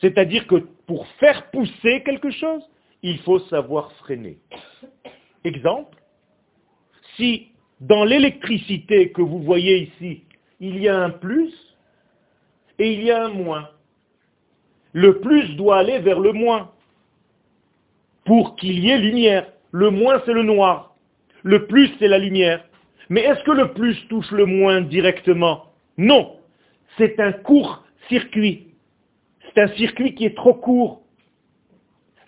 [0.00, 0.54] C'est-à-dire que
[0.86, 2.62] pour faire pousser quelque chose,
[3.02, 4.38] il faut savoir freiner.
[5.44, 5.98] Exemple,
[7.16, 7.48] si
[7.80, 10.22] dans l'électricité que vous voyez ici,
[10.58, 11.52] il y a un plus
[12.78, 13.68] et il y a un moins,
[14.94, 16.72] le plus doit aller vers le moins
[18.24, 19.52] pour qu'il y ait lumière.
[19.70, 20.96] Le moins, c'est le noir.
[21.42, 22.64] Le plus, c'est la lumière.
[23.10, 25.71] Mais est-ce que le plus touche le moins directement?
[25.98, 26.36] Non,
[26.96, 28.68] c'est un court circuit.
[29.42, 31.02] C'est un circuit qui est trop court.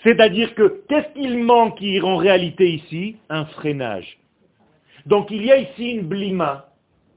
[0.03, 3.17] C'est-à-dire que qu'est-ce qu'il manque en réalité ici?
[3.31, 4.19] Un freinage.
[5.07, 6.69] Donc il y a ici une blima.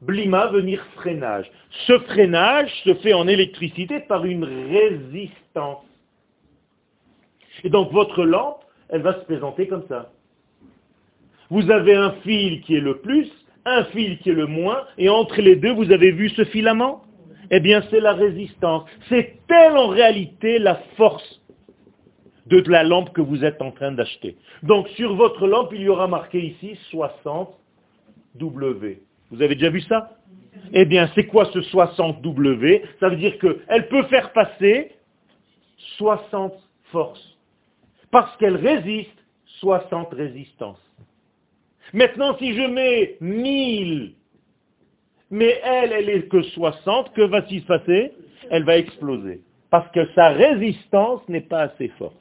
[0.02, 1.50] Blima veut dire freinage.
[1.88, 5.84] Ce freinage se fait en électricité par une résistance.
[7.64, 10.12] Et donc votre lampe, elle va se présenter comme ça.
[11.50, 13.30] Vous avez un fil qui est le plus
[13.68, 17.04] un fil qui est le moins, et entre les deux, vous avez vu ce filament?
[17.52, 18.90] Eh bien, c'est la résistance.
[19.10, 21.42] C'est telle en réalité la force
[22.48, 24.38] de la lampe que vous êtes en train d'acheter.
[24.64, 27.50] Donc, sur votre lampe, il y aura marqué ici 60
[28.36, 29.02] W.
[29.32, 30.12] Vous avez déjà vu ça?
[30.74, 32.84] Eh bien, c'est quoi ce 60 W?
[33.00, 34.92] Ça veut dire qu'elle peut faire passer
[35.98, 36.54] 60
[36.92, 37.38] forces.
[38.12, 39.18] Parce qu'elle résiste
[39.60, 40.82] 60 résistances.
[41.94, 44.14] Maintenant, si je mets 1000,
[45.30, 48.12] mais elle, elle est que 60, que va-t-il se passer
[48.50, 49.42] Elle va exploser.
[49.70, 52.16] Parce que sa résistance n'est pas assez forte.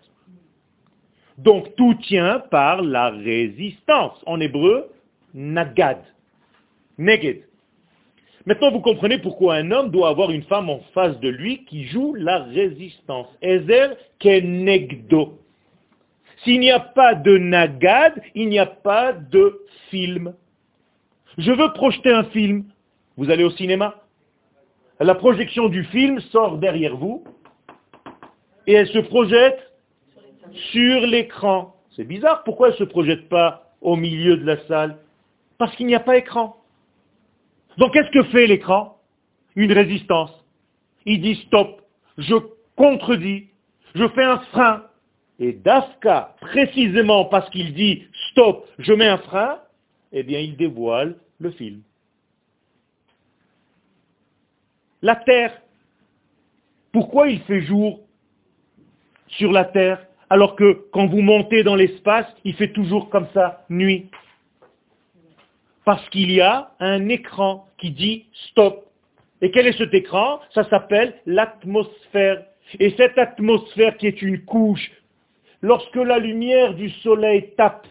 [1.39, 4.23] Donc tout tient par la résistance.
[4.27, 4.91] En hébreu,
[5.35, 5.99] nagad.
[6.99, 7.43] Neged.
[8.47, 11.85] Maintenant, vous comprenez pourquoi un homme doit avoir une femme en face de lui qui
[11.85, 13.27] joue la résistance.
[13.43, 15.39] Ezer kenegdo.
[16.47, 20.33] S'il n'y a pas de nagad, il n'y a pas de film.
[21.39, 22.67] Je veux projeter un film.
[23.17, 23.97] Vous allez au cinéma.
[25.01, 27.25] La projection du film sort derrière vous
[28.69, 29.59] et elle se projette
[30.71, 31.75] sur l'écran.
[31.97, 34.99] C'est bizarre, pourquoi elle ne se projette pas au milieu de la salle?
[35.59, 36.59] Parce qu'il n'y a pas écran.
[37.77, 38.99] Donc qu'est-ce que fait l'écran?
[39.57, 40.33] Une résistance.
[41.07, 41.83] Il dit stop,
[42.19, 42.37] je
[42.77, 43.49] contredis,
[43.97, 44.85] je fais un frein,
[45.39, 49.61] et Dafka, précisément parce qu'il dit stop, je mets un frein,
[50.13, 51.83] eh bien il dévoile le film.
[55.03, 55.61] La terre.
[56.93, 58.01] Pourquoi il fait jour
[59.29, 63.65] sur la terre alors que quand vous montez dans l'espace, il fait toujours comme ça,
[63.69, 64.11] nuit?
[65.85, 68.87] Parce qu'il y a un écran qui dit stop.
[69.41, 70.41] Et quel est cet écran?
[70.53, 72.45] Ça s'appelle l'atmosphère.
[72.81, 74.91] Et cette atmosphère qui est une couche,
[75.67, 77.89] lorsque la lumière du soleil tape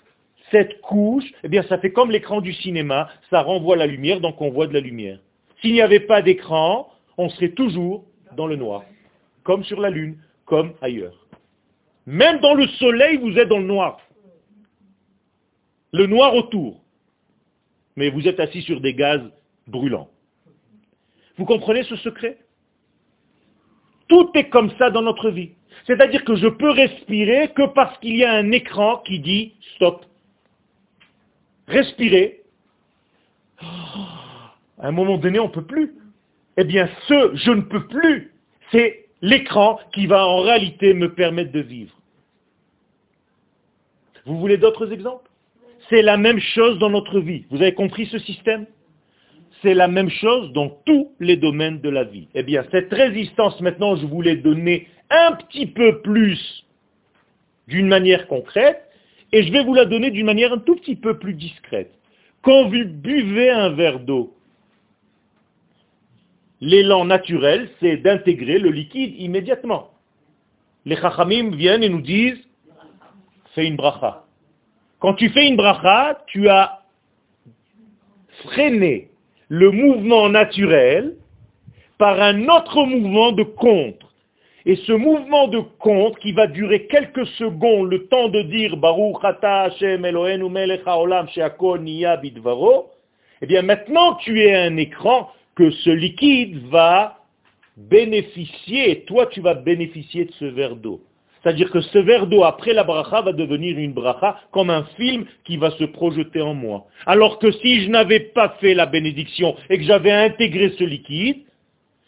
[0.50, 4.40] cette couche, eh bien ça fait comme l'écran du cinéma, ça renvoie la lumière, donc
[4.42, 5.20] on voit de la lumière.
[5.60, 8.06] S'il n'y avait pas d'écran, on serait toujours
[8.38, 8.84] dans le noir,
[9.44, 11.28] comme sur la lune, comme ailleurs.
[12.06, 14.00] Même dans le soleil, vous êtes dans le noir.
[15.92, 16.82] Le noir autour.
[17.98, 19.22] Mais vous êtes assis sur des gaz
[19.68, 20.10] brûlants.
[21.38, 22.38] Vous comprenez ce secret?
[24.08, 25.52] Tout est comme ça dans notre vie.
[25.86, 30.06] C'est-à-dire que je peux respirer que parce qu'il y a un écran qui dit stop.
[31.68, 32.42] Respirer.
[33.60, 35.94] À un moment donné, on ne peut plus.
[36.58, 38.32] Eh bien, ce je ne peux plus,
[38.72, 41.96] c'est l'écran qui va en réalité me permettre de vivre.
[44.26, 45.30] Vous voulez d'autres exemples?
[45.90, 47.46] C'est la même chose dans notre vie.
[47.52, 48.66] Vous avez compris ce système?
[49.66, 52.28] C'est la même chose dans tous les domaines de la vie.
[52.36, 56.68] Eh bien, cette résistance, maintenant, je voulais donner un petit peu plus
[57.68, 58.84] d'une manière concrète,
[59.32, 61.92] et je vais vous la donner d'une manière un tout petit peu plus discrète.
[62.44, 64.36] Quand vous buvez un verre d'eau,
[66.62, 69.90] l'élan naturel, c'est d'intégrer le liquide immédiatement.
[70.86, 72.48] Les chachamim viennent et nous disent,
[73.56, 74.26] fais une bracha.
[75.00, 76.84] Quand tu fais une bracha, tu as
[78.44, 79.10] freiné
[79.50, 81.16] le mouvement naturel
[81.98, 84.12] par un autre mouvement de contre.
[84.66, 89.24] Et ce mouvement de contre, qui va durer quelques secondes, le temps de dire Baruch
[89.24, 91.28] ata Hashem Eloheinu melech haolam
[92.22, 92.90] bidvaro,
[93.42, 97.20] eh bien maintenant tu es un écran que ce liquide va
[97.78, 101.00] bénéficier, toi tu vas bénéficier de ce verre d'eau.
[101.46, 105.26] C'est-à-dire que ce verre d'eau, après la bracha, va devenir une bracha comme un film
[105.44, 106.88] qui va se projeter en moi.
[107.06, 111.44] Alors que si je n'avais pas fait la bénédiction et que j'avais intégré ce liquide,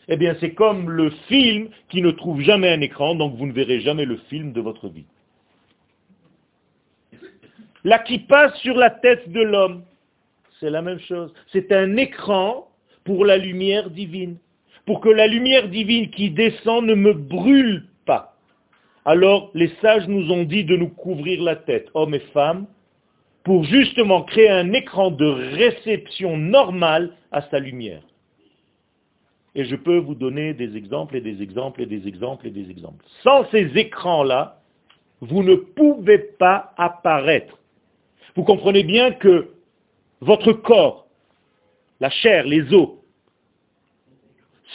[0.07, 3.51] eh bien c'est comme le film qui ne trouve jamais un écran, donc vous ne
[3.51, 5.05] verrez jamais le film de votre vie.
[8.07, 9.83] Qui passe sur la tête de l'homme,
[10.59, 11.31] c'est la même chose.
[11.51, 12.69] C'est un écran
[13.03, 14.37] pour la lumière divine.
[14.87, 17.86] Pour que la lumière divine qui descend ne me brûle.
[19.07, 22.67] Alors les sages nous ont dit de nous couvrir la tête, hommes et femmes,
[23.45, 28.01] pour justement créer un écran de réception normale à sa lumière.
[29.55, 32.69] Et je peux vous donner des exemples et des exemples et des exemples et des
[32.69, 33.05] exemples.
[33.23, 34.59] Sans ces écrans-là,
[35.21, 37.57] vous ne pouvez pas apparaître.
[38.35, 39.51] Vous comprenez bien que
[40.19, 41.07] votre corps
[42.01, 42.89] la chair, les os,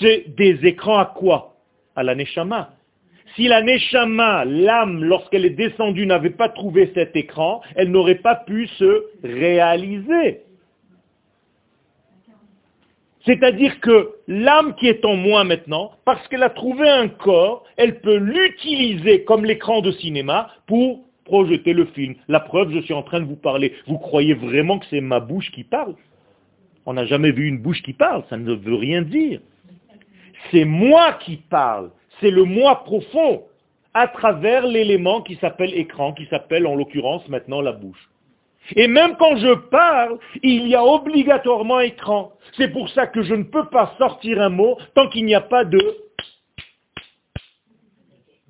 [0.01, 1.55] c'est des écrans à quoi?
[1.95, 2.75] À la neshama.
[3.35, 8.37] Si la neshama, l'âme, lorsqu'elle est descendue, n'avait pas trouvé cet écran, elle n'aurait pas
[8.37, 10.43] pu se réaliser.
[13.25, 18.01] C'est-à-dire que l'âme qui est en moi maintenant, parce qu'elle a trouvé un corps, elle
[18.01, 22.17] peut l'utiliser comme l'écran de cinéma pour projeter le film.
[22.29, 23.75] La preuve, je suis en train de vous parler.
[23.87, 25.95] Vous croyez vraiment que c'est ma bouche qui parle?
[26.85, 29.41] On n'a jamais vu une bouche qui parle, ça ne veut rien dire.
[30.51, 31.91] C'est moi qui parle,
[32.23, 33.43] c'est le moi profond,
[33.95, 38.09] à travers l'élément qui s'appelle écran, qui s'appelle en l'occurrence maintenant la bouche.
[38.77, 42.33] Et même quand je parle, il y a obligatoirement écran.
[42.57, 45.41] C'est pour ça que je ne peux pas sortir un mot tant qu'il n'y a
[45.41, 45.81] pas de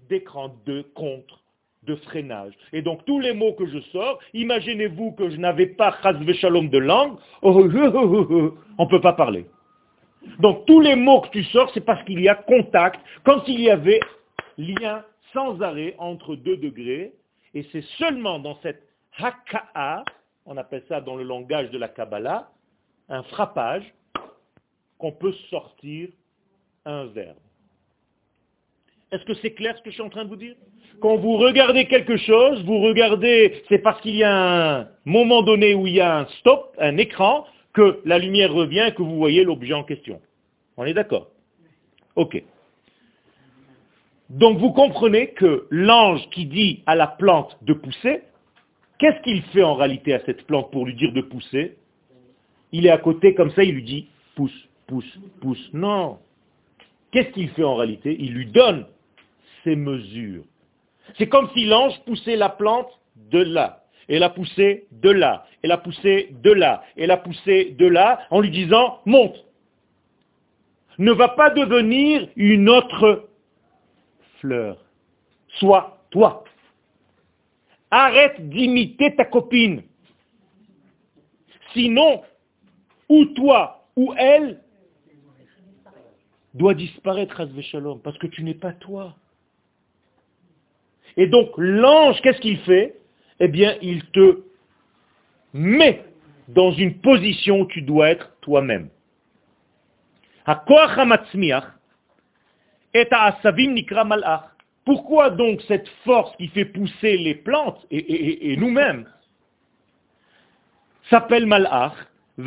[0.09, 1.41] d'écran de contre
[1.85, 2.53] de freinage.
[2.73, 5.97] Et donc tous les mots que je sors, imaginez-vous que je n'avais pas
[6.35, 9.47] shalom de langue, on ne peut pas parler.
[10.41, 13.61] Donc tous les mots que tu sors, c'est parce qu'il y a contact, comme s'il
[13.61, 14.01] y avait
[14.59, 17.13] lien sans arrêt entre deux degrés,
[17.55, 18.83] et c'est seulement dans cette
[19.19, 20.05] haka'a,
[20.47, 22.51] on appelle ça dans le langage de la Kabbalah,
[23.09, 23.85] un frappage,
[24.99, 26.09] qu'on peut sortir
[26.85, 27.37] un verbe.
[29.11, 30.55] Est-ce que c'est clair ce que je suis en train de vous dire?
[31.01, 35.75] Quand vous regardez quelque chose, vous regardez, c'est parce qu'il y a un moment donné
[35.75, 39.17] où il y a un stop, un écran, que la lumière revient et que vous
[39.17, 40.21] voyez l'objet en question.
[40.77, 41.29] On est d'accord?
[42.17, 42.43] Ok.
[44.31, 48.23] Donc vous comprenez que l'ange qui dit à la plante de pousser,
[48.99, 51.77] qu'est-ce qu'il fait en réalité à cette plante pour lui dire de pousser?
[52.73, 55.71] Il est à côté comme ça, il lui dit pousse, pousse, pousse.
[55.73, 56.19] Non.
[57.11, 58.17] Qu'est-ce qu'il fait en réalité?
[58.19, 58.87] Il lui donne
[59.65, 60.45] ses mesures.
[61.19, 62.89] C'est comme si l'ange poussait la plante
[63.31, 67.75] de là, et la poussait de là, et la poussait de là, et la poussait
[67.79, 69.37] de là, en lui disant, monte.
[70.99, 73.29] Ne va pas devenir une autre
[74.41, 74.85] fleur.
[75.59, 76.45] Sois toi.
[77.91, 79.83] Arrête d'imiter ta copine.
[81.73, 82.23] Sinon,
[83.09, 84.61] ou toi ou elle
[86.55, 89.15] doit disparaître, Shalom, parce que tu n'es pas toi.
[91.17, 93.02] Et donc l'ange, qu'est-ce qu'il fait?
[93.45, 94.45] Eh bien, il te
[95.53, 96.05] met
[96.47, 98.89] dans une position où tu dois être toi-même.
[104.85, 109.09] Pourquoi donc cette force qui fait pousser les plantes et, nous-mêmes
[111.11, 111.95] s'appelle malach.
[112.39, 112.43] Eh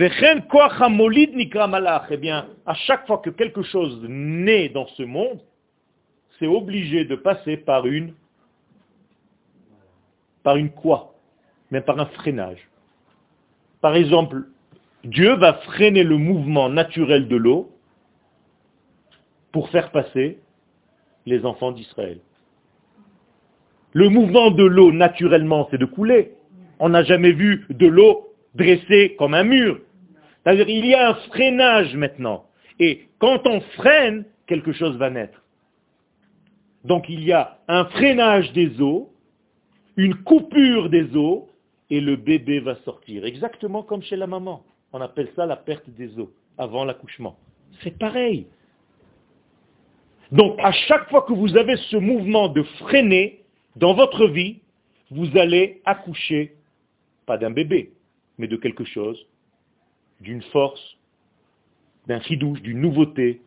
[2.17, 5.41] bien, à chaque fois que quelque chose naît dans ce monde,
[6.39, 8.13] c'est obligé de passer par une
[10.45, 11.15] par une quoi
[11.71, 12.69] Mais par un freinage.
[13.81, 14.43] Par exemple,
[15.03, 17.71] Dieu va freiner le mouvement naturel de l'eau
[19.51, 20.37] pour faire passer
[21.25, 22.19] les enfants d'Israël.
[23.93, 26.33] Le mouvement de l'eau, naturellement, c'est de couler.
[26.79, 29.79] On n'a jamais vu de l'eau dressée comme un mur.
[30.43, 32.45] C'est-à-dire il y a un freinage maintenant.
[32.79, 35.41] Et quand on freine, quelque chose va naître.
[36.83, 39.11] Donc il y a un freinage des eaux,
[39.97, 41.49] une coupure des eaux,
[41.89, 43.25] et le bébé va sortir.
[43.25, 44.63] Exactement comme chez la maman.
[44.93, 47.37] On appelle ça la perte des eaux avant l'accouchement.
[47.83, 48.47] C'est pareil.
[50.31, 53.41] Donc à chaque fois que vous avez ce mouvement de freiner
[53.75, 54.59] dans votre vie,
[55.11, 56.55] vous allez accoucher,
[57.25, 57.91] pas d'un bébé,
[58.37, 59.27] mais de quelque chose,
[60.21, 60.97] d'une force,
[62.07, 63.41] d'un chidouche, d'une nouveauté,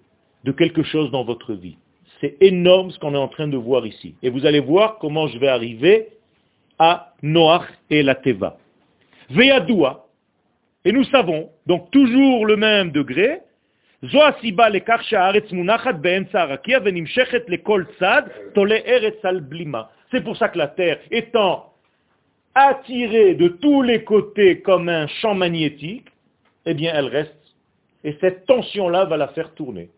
[0.44, 1.76] de quelque chose dans votre vie.
[2.20, 4.14] C'est énorme ce qu'on est en train de voir ici.
[4.22, 6.09] Et vous allez voir comment je vais arriver
[6.79, 8.57] à Noach et la Teva.
[9.31, 10.07] Veyadoua,
[10.85, 13.41] et nous savons, donc toujours le même degré,
[14.01, 14.53] c'est
[20.24, 21.72] pour ça que la terre, étant
[22.55, 26.07] attirée de tous les côtés comme un champ magnétique,
[26.64, 27.35] eh bien elle reste.
[28.05, 29.91] Et cette tension-là va la faire tourner.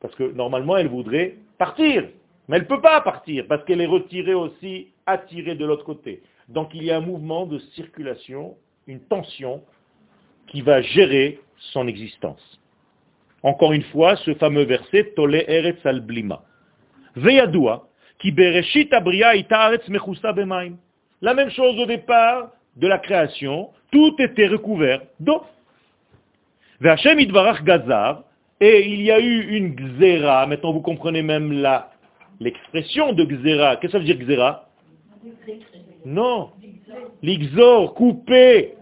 [0.00, 2.04] Parce que normalement, elle voudrait partir.
[2.48, 6.22] Mais elle ne peut pas partir, parce qu'elle est retirée aussi, attirée de l'autre côté.
[6.48, 9.62] Donc il y a un mouvement de circulation, une tension,
[10.46, 11.40] qui va gérer
[11.72, 12.60] son existence.
[13.42, 16.42] Encore une fois, ce fameux verset, Tole Eretz al Blima.
[18.18, 20.76] Qui bereshit abria itaretz mechusa bemaim.
[21.20, 25.42] La même chose au départ de la création, tout était recouvert d'eau.
[26.80, 28.24] V'Hashem idvarach gazar,
[28.60, 31.90] et il y a eu une gzera, maintenant vous comprenez même la,
[32.40, 33.76] l'expression de gzera.
[33.76, 34.68] Qu'est-ce que ça veut dire gzera
[36.04, 36.50] Non.
[37.22, 38.74] L'ixor, coupé.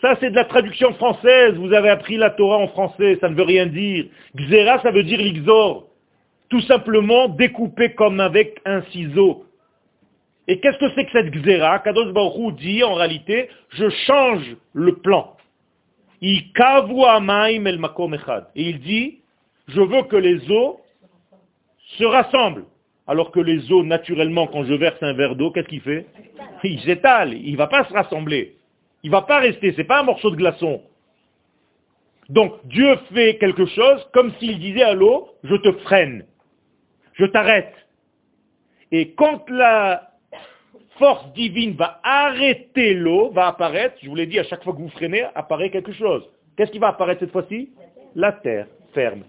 [0.00, 1.54] Ça, c'est de la traduction française.
[1.54, 4.06] Vous avez appris la Torah en français, ça ne veut rien dire.
[4.36, 5.88] Xera, ça veut dire l'ixor.
[6.48, 9.46] Tout simplement découpé comme avec un ciseau.
[10.48, 14.96] Et qu'est-ce que c'est que cette xéra Kadosh Baruch dit en réalité, je change le
[14.96, 15.36] plan.
[16.20, 16.44] Il.
[18.54, 19.18] Et il dit,
[19.68, 20.80] je veux que les eaux
[21.98, 22.64] se rassemblent.
[23.06, 26.06] Alors que les eaux, naturellement, quand je verse un verre d'eau, qu'est-ce qu'il fait?
[26.64, 28.56] Il s'étale, il ne va pas se rassembler.
[29.02, 30.82] Il ne va pas rester, ce n'est pas un morceau de glaçon.
[32.28, 36.26] Donc Dieu fait quelque chose comme s'il disait à l'eau, je te freine,
[37.12, 37.72] je t'arrête.
[38.90, 40.10] Et quand la
[40.98, 44.78] force divine va arrêter l'eau, va apparaître, je vous l'ai dit, à chaque fois que
[44.78, 46.28] vous freinez, apparaît quelque chose.
[46.56, 47.70] Qu'est-ce qui va apparaître cette fois-ci?
[48.16, 49.22] La terre ferme.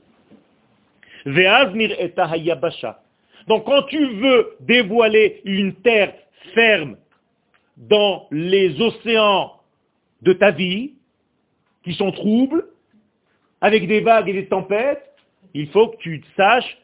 [3.47, 6.13] Donc quand tu veux dévoiler une terre
[6.53, 6.97] ferme
[7.77, 9.53] dans les océans
[10.21, 10.93] de ta vie,
[11.83, 12.65] qui sont troubles,
[13.61, 15.03] avec des vagues et des tempêtes,
[15.53, 16.77] il faut que tu saches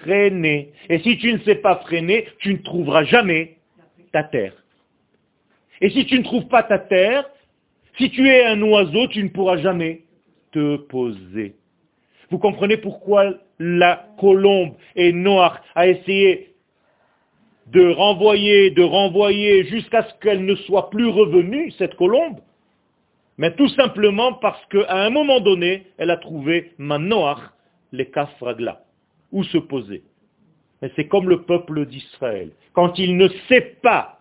[0.00, 0.72] freiner.
[0.88, 3.58] Et si tu ne sais pas freiner, tu ne trouveras jamais
[4.12, 4.54] ta terre.
[5.80, 7.28] Et si tu ne trouves pas ta terre,
[7.98, 10.02] si tu es un oiseau, tu ne pourras jamais
[10.52, 11.54] te poser.
[12.30, 16.54] Vous comprenez pourquoi la colombe et Noir a essayé
[17.68, 22.38] de renvoyer, de renvoyer jusqu'à ce qu'elle ne soit plus revenue, cette colombe?
[23.38, 27.38] Mais tout simplement parce qu'à un moment donné, elle a trouvé Manoach,
[27.92, 28.82] les kafragla,
[29.32, 30.02] où se poser?
[30.82, 32.50] Mais c'est comme le peuple d'Israël.
[32.72, 34.18] Quand il ne sait pas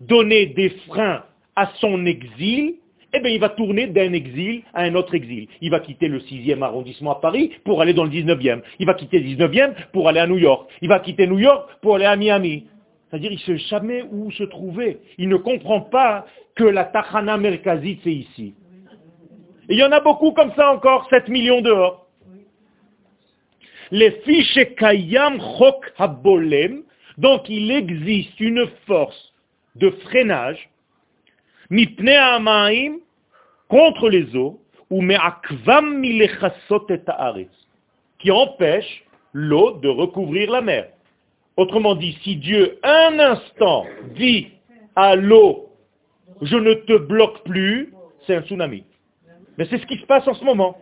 [0.00, 1.24] donner des freins
[1.56, 2.74] à son exil,
[3.12, 5.48] eh bien, il va tourner d'un exil à un autre exil.
[5.60, 8.60] Il va quitter le 6e arrondissement à Paris pour aller dans le 19e.
[8.78, 10.70] Il va quitter le 19e pour aller à New York.
[10.80, 12.66] Il va quitter New York pour aller à Miami.
[13.08, 14.98] C'est-à-dire, il ne sait jamais où se trouver.
[15.18, 18.54] Il ne comprend pas que la Tachana Merkazit, c'est ici.
[19.68, 22.06] Et il y en a beaucoup comme ça encore, 7 millions dehors.
[23.90, 26.82] Les fiches Kayam Chok Habolem,
[27.18, 29.32] donc il existe une force
[29.74, 30.68] de freinage,
[33.68, 34.34] contre les
[38.18, 40.88] qui empêche l'eau de recouvrir la mer.
[41.56, 44.48] Autrement dit, si Dieu un instant dit
[44.96, 45.68] à l'eau,
[46.42, 47.92] je ne te bloque plus,
[48.26, 48.84] c'est un tsunami.
[49.56, 50.78] Mais c'est ce qui se passe en ce moment.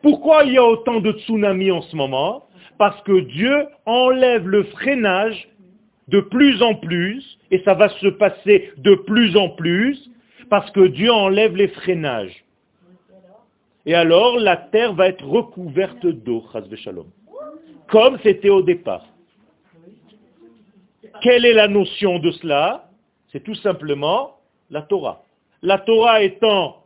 [0.00, 2.44] Pourquoi il y a autant de tsunamis en ce moment?
[2.78, 5.48] Parce que Dieu enlève le freinage
[6.08, 10.10] de plus en plus, et ça va se passer de plus en plus,
[10.48, 12.44] parce que Dieu enlève les freinages.
[13.84, 16.44] Et alors la terre va être recouverte d'eau,
[17.88, 19.04] comme c'était au départ.
[21.20, 22.88] Quelle est la notion de cela?
[23.30, 24.36] C'est tout simplement
[24.70, 25.22] la Torah.
[25.62, 26.84] La Torah étant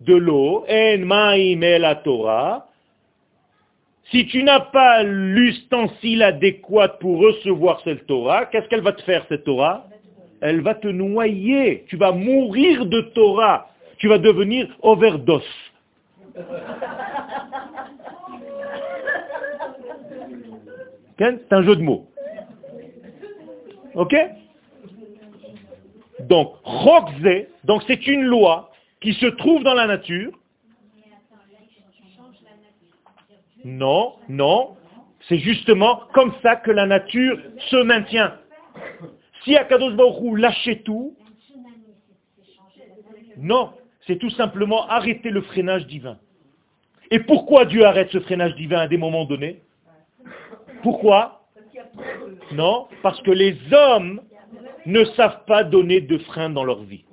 [0.00, 2.68] de l'eau, en maïm la Torah,
[4.10, 9.24] si tu n'as pas l'ustensile adéquat pour recevoir cette Torah, qu'est-ce qu'elle va te faire
[9.28, 9.86] cette Torah?
[10.42, 11.84] Elle va te noyer.
[11.88, 13.70] Tu vas mourir de Torah.
[13.98, 15.42] Tu vas devenir overdose.
[21.18, 22.08] C'est un jeu de mots.
[23.94, 24.14] Ok?
[26.28, 30.32] Donc, Rokze, donc c'est une loi qui se trouve dans la nature.
[33.64, 34.76] Non, non,
[35.28, 37.38] c'est justement comme ça que la nature
[37.70, 38.34] se maintient.
[39.44, 41.16] Si Akadosh Baruch lâchait tout,
[43.36, 43.70] non,
[44.06, 46.18] c'est tout simplement arrêter le freinage divin.
[47.10, 49.62] Et pourquoi Dieu arrête ce freinage divin à des moments donnés?
[50.82, 51.42] Pourquoi?
[52.52, 54.20] Non, parce que les hommes
[54.86, 57.04] ne savent pas donner de frein dans leur vie.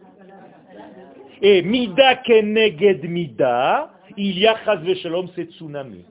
[1.42, 4.56] Et mida keneged mida, il y a
[4.96, 6.04] shalom c'est tsunami.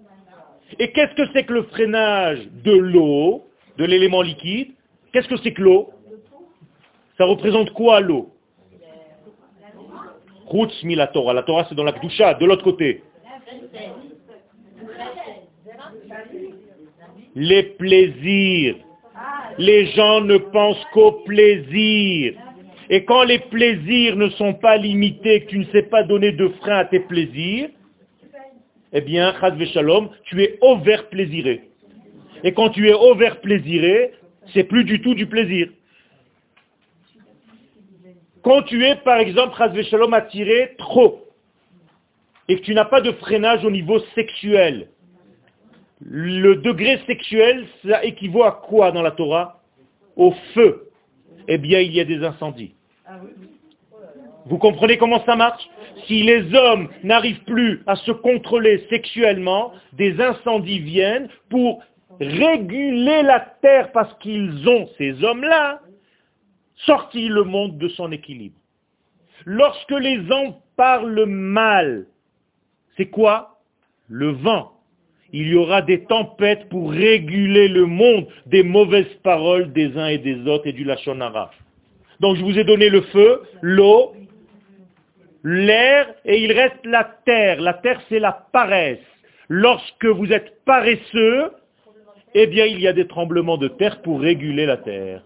[0.79, 3.47] Et qu'est-ce que c'est que le freinage de l'eau,
[3.77, 4.73] de l'élément liquide?
[5.12, 5.91] Qu'est-ce que c'est que l'eau?
[7.19, 8.33] Ça représente quoi l'eau?
[10.95, 11.35] La Torah.
[11.35, 13.03] La Torah c'est dans la Kdusha, de l'autre côté.
[17.35, 18.77] Les plaisirs.
[19.59, 22.35] Les gens ne pensent qu'au plaisir.
[22.89, 26.49] Et quand les plaisirs ne sont pas limités, que tu ne sais pas donner de
[26.61, 27.69] frein à tes plaisirs,
[28.93, 31.69] eh bien, chad shalom, tu es over plaisiré.
[32.45, 34.12] Et quand tu es over plaisiré,
[34.55, 35.69] c'est plus du tout du plaisir.
[38.49, 41.23] Quand tu es, par exemple, shalom, attiré trop,
[42.49, 44.89] et que tu n'as pas de freinage au niveau sexuel,
[46.01, 49.61] le degré sexuel, ça équivaut à quoi dans la Torah?
[50.17, 50.89] Au feu.
[51.47, 52.73] Eh bien, il y a des incendies.
[54.47, 55.69] Vous comprenez comment ça marche?
[56.07, 61.83] Si les hommes n'arrivent plus à se contrôler sexuellement, des incendies viennent pour
[62.19, 65.83] réguler la terre parce qu'ils ont, ces hommes-là,
[66.87, 68.57] sorti le monde de son équilibre.
[69.45, 72.07] Lorsque les hommes parlent mal,
[72.97, 73.59] c'est quoi?
[74.09, 74.72] Le vent.
[75.33, 80.18] Il y aura des tempêtes pour réguler le monde des mauvaises paroles des uns et
[80.18, 81.51] des autres et du lachonara.
[82.20, 84.14] Donc je vous ai donné le feu, l'eau,
[85.45, 87.61] l'air, et il reste la terre.
[87.61, 88.99] La terre, c'est la paresse.
[89.49, 91.53] Lorsque vous êtes paresseux,
[92.35, 95.22] eh bien, il y a des tremblements de terre pour réguler la terre.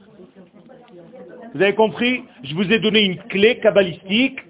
[1.55, 4.40] Vous avez compris Je vous ai donné une clé kabbalistique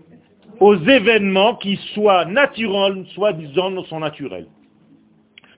[0.60, 4.46] aux événements qui soient naturels, soit disant sont naturels.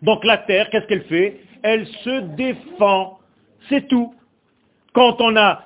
[0.03, 1.41] Donc la terre, qu'est-ce qu'elle fait?
[1.63, 3.19] Elle se défend.
[3.69, 4.15] C'est tout.
[4.93, 5.65] Quand on a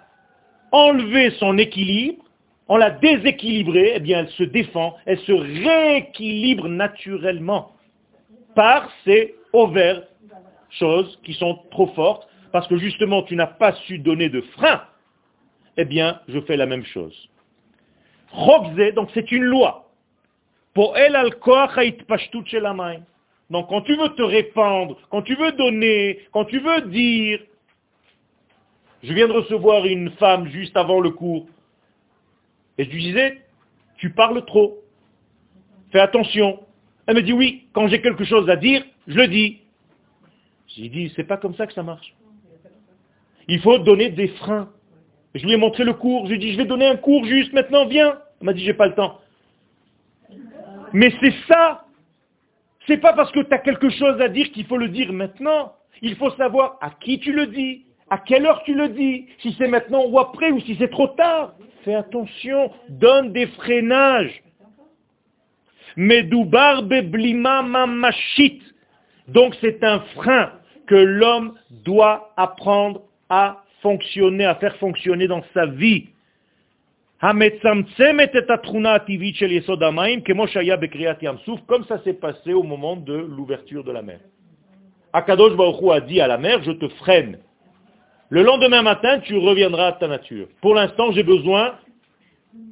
[0.73, 2.25] enlever son équilibre,
[2.69, 7.73] on l'a déséquilibrée, eh bien elle se défend, elle se rééquilibre naturellement
[8.55, 10.03] par ces ovaires,
[10.71, 14.83] choses qui sont trop fortes, parce que justement tu n'as pas su donner de frein,
[15.79, 17.29] eh bien je fais la même chose.
[18.95, 19.91] donc c'est une loi.
[20.75, 21.17] Pour elle,
[23.51, 27.41] donc quand tu veux te répandre, quand tu veux donner, quand tu veux dire,
[29.03, 31.47] je viens de recevoir une femme juste avant le cours.
[32.77, 33.41] Et je lui disais,
[33.97, 34.79] tu parles trop.
[35.91, 36.61] Fais attention.
[37.07, 39.61] Elle me dit oui, quand j'ai quelque chose à dire, je le dis.
[40.67, 42.15] J'ai dit, c'est pas comme ça que ça marche.
[43.47, 44.69] Il faut donner des freins.
[45.39, 46.27] Je lui ai montré le cours.
[46.27, 48.19] Je lui ai dit, je vais donner un cours juste maintenant, viens.
[48.41, 49.21] Elle m'a dit, j'ai pas le temps.
[50.93, 51.85] Mais c'est ça.
[52.87, 55.75] C'est pas parce que tu as quelque chose à dire qu'il faut le dire maintenant.
[56.03, 59.55] Il faut savoir à qui tu le dis, à quelle heure tu le dis Si
[59.59, 61.53] c'est maintenant ou après ou si c'est trop tard
[61.85, 64.43] Fais attention, donne des freinages.
[65.97, 68.61] Medoubar beblima mamashit.
[69.29, 70.53] Donc c'est un frein
[70.87, 76.09] que l'homme doit apprendre à fonctionner, à faire fonctionner dans sa vie.
[77.21, 77.45] Comme
[81.85, 84.21] ça s'est passé au moment de l'ouverture de la mer.
[85.13, 87.39] Akadosh Baruch a dit à la mer, je te freine.
[88.31, 90.49] Le lendemain matin, tu reviendras à ta nature.
[90.61, 91.77] Pour l'instant, j'ai besoin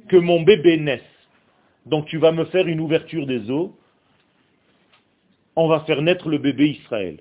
[0.07, 1.01] que mon bébé naisse.
[1.85, 3.75] Donc tu vas me faire une ouverture des eaux.
[5.55, 7.17] On va faire naître le bébé Israël.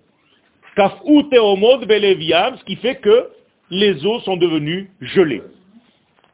[0.77, 3.31] Ce qui fait que
[3.71, 5.43] les eaux sont devenues gelées,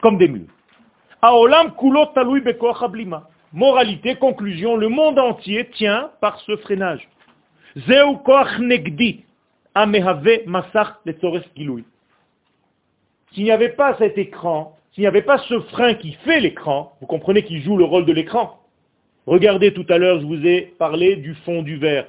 [0.01, 0.49] comme des murs.
[3.53, 7.09] Moralité, conclusion, le monde entier tient par ce freinage.
[13.33, 16.93] S'il n'y avait pas cet écran, s'il n'y avait pas ce frein qui fait l'écran,
[17.01, 18.59] vous comprenez qu'il joue le rôle de l'écran.
[19.27, 22.07] Regardez tout à l'heure, je vous ai parlé du fond du verre.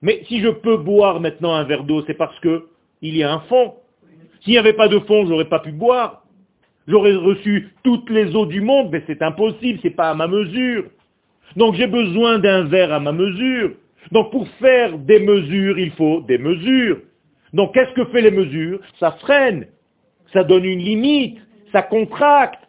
[0.00, 2.68] Mais si je peux boire maintenant un verre d'eau, c'est parce que
[3.02, 3.74] il y a un fond.
[4.40, 6.24] S'il n'y avait pas de fond, je n'aurais pas pu boire.
[6.86, 10.84] J'aurais reçu toutes les eaux du monde, mais c'est impossible, c'est pas à ma mesure.
[11.56, 13.72] Donc j'ai besoin d'un verre à ma mesure.
[14.12, 17.00] Donc pour faire des mesures, il faut des mesures.
[17.52, 18.80] Donc qu'est-ce que fait les mesures?
[18.98, 19.66] Ça freine,
[20.32, 21.38] ça donne une limite,
[21.72, 22.62] ça contracte.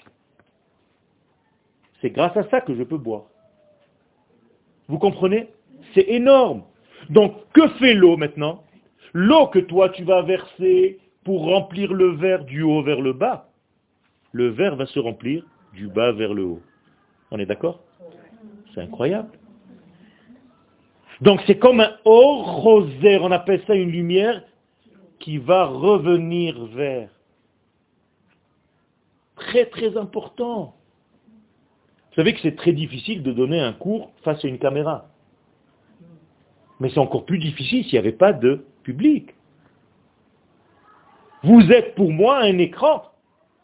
[2.02, 3.26] C'est grâce à ça que je peux boire.
[4.88, 5.48] Vous comprenez?
[5.94, 6.64] C'est énorme.
[7.10, 8.64] Donc que fait l'eau maintenant?
[9.14, 13.50] L'eau que toi tu vas verser pour remplir le verre du haut vers le bas,
[14.32, 16.62] le verre va se remplir du bas vers le haut.
[17.32, 17.80] On est d'accord?
[18.74, 19.30] C'est incroyable.
[21.22, 24.44] Donc c'est comme un haut rosaire, on appelle ça une lumière
[25.20, 27.10] qui va revenir vers.
[29.36, 30.76] Très très important.
[32.10, 35.10] Vous savez que c'est très difficile de donner un cours face à une caméra.
[36.80, 39.34] Mais c'est encore plus difficile s'il n'y avait pas de public.
[41.44, 43.04] Vous êtes pour moi un écran.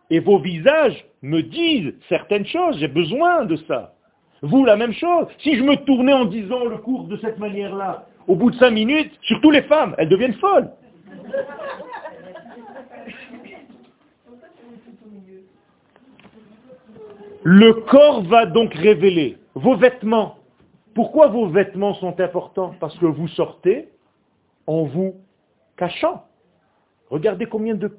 [0.10, 2.78] Et vos visages me disent certaines choses.
[2.78, 3.94] J'ai besoin de ça.
[4.42, 5.28] Vous, la même chose.
[5.40, 8.72] Si je me tournais en disant le cours de cette manière-là, au bout de cinq
[8.72, 10.72] minutes, surtout les femmes, elles deviennent folles.
[17.44, 20.38] Le corps va donc révéler vos vêtements.
[20.96, 22.74] Pourquoi vos vêtements sont importants?
[22.80, 23.90] Parce que vous sortez
[24.66, 25.16] en vous
[25.78, 26.26] cachant.
[27.10, 27.92] Regardez combien de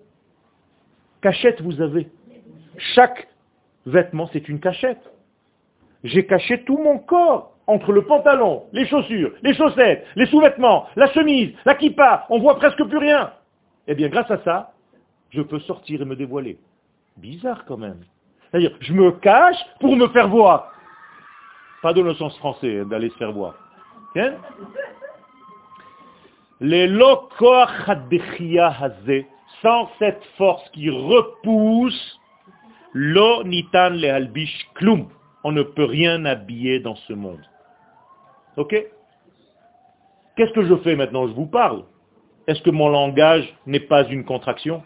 [1.21, 2.09] cachettes vous avez.
[2.95, 3.29] Chaque
[3.87, 5.01] vêtement, c'est une cachette.
[6.05, 11.09] J'ai caché tout mon corps entre le pantalon, les chaussures, les chaussettes, les sous-vêtements, la
[11.13, 13.33] chemise, la kippa, on voit presque plus rien.
[13.89, 14.73] Eh bien, grâce à ça,
[15.31, 16.59] je peux sortir et me dévoiler.
[17.17, 18.01] Bizarre quand même.
[18.51, 20.73] C'est-à-dire, je me cache pour me faire voir.
[21.83, 23.55] Pas dans le sens français, hein, d'aller se faire voir.
[26.61, 26.89] Les
[29.63, 32.21] sans cette force qui repousse,
[32.93, 35.09] lo nitan le albish klum.
[35.45, 37.45] On ne peut rien habiller dans ce monde.
[38.57, 38.75] Ok?
[40.37, 41.29] Qu'est-ce que je fais maintenant?
[41.29, 41.85] Je vous parle.
[42.47, 44.83] Est-ce que mon langage n'est pas une contraction?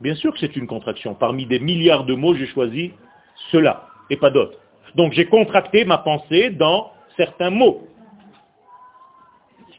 [0.00, 1.14] Bien sûr que c'est une contraction.
[1.14, 2.92] Parmi des milliards de mots, j'ai choisi
[3.50, 4.58] cela et pas d'autres.
[4.94, 7.86] Donc j'ai contracté ma pensée dans certains mots.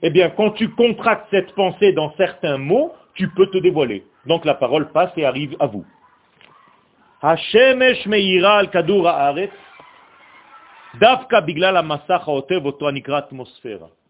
[0.01, 4.05] Eh bien, quand tu contractes cette pensée dans certains mots, tu peux te dévoiler.
[4.25, 5.85] Donc la parole passe et arrive à vous.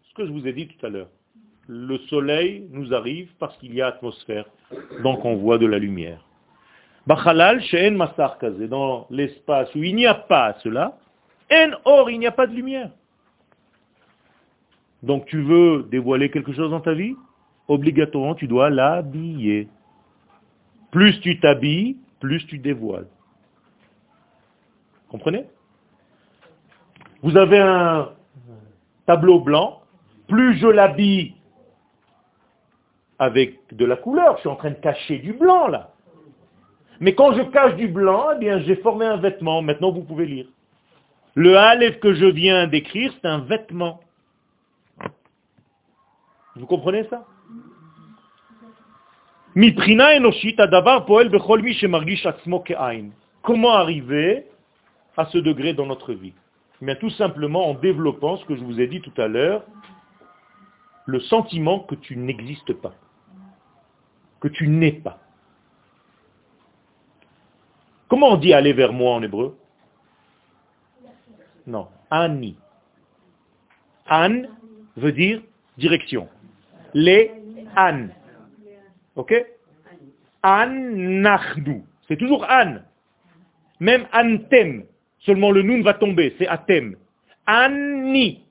[0.08, 1.08] Ce que je vous ai dit tout à l'heure.
[1.66, 4.46] Le soleil nous arrive parce qu'il y a atmosphère.
[5.02, 6.24] Donc on voit de la lumière.
[7.06, 7.16] Dans
[9.10, 10.98] l'espace où il n'y a pas cela,
[11.50, 12.90] en or, il n'y a pas de lumière.
[15.02, 17.14] Donc tu veux dévoiler quelque chose dans ta vie?
[17.68, 19.68] Obligatoirement, tu dois l'habiller.
[20.90, 23.06] Plus tu t'habilles, plus tu dévoiles.
[25.08, 25.44] Comprenez?
[27.22, 28.10] Vous avez un
[29.06, 29.82] tableau blanc,
[30.28, 31.34] plus je l'habille
[33.18, 35.92] avec de la couleur, je suis en train de cacher du blanc là.
[37.00, 40.26] Mais quand je cache du blanc, eh bien j'ai formé un vêtement, maintenant vous pouvez
[40.26, 40.46] lire.
[41.34, 44.00] Le Aleph que je viens d'écrire, c'est un vêtement.
[46.58, 47.24] Vous comprenez ça?
[53.42, 54.46] Comment arriver
[55.16, 56.34] à ce degré dans notre vie?
[56.80, 59.64] Mais Tout simplement en développant ce que je vous ai dit tout à l'heure,
[61.06, 62.94] le sentiment que tu n'existes pas,
[64.40, 65.18] que tu n'es pas.
[68.08, 69.56] Comment on dit aller vers moi en hébreu?
[71.66, 72.56] Non, Ani.
[74.08, 74.42] An
[74.96, 75.42] veut dire
[75.76, 76.28] direction.
[76.94, 77.30] Les
[77.76, 78.08] An.
[79.16, 79.34] Ok?
[80.42, 81.22] An
[82.06, 82.78] C'est toujours An.
[83.80, 84.84] Même antem,
[85.20, 86.96] seulement le noun va tomber, c'est atem.
[87.46, 88.44] Ani.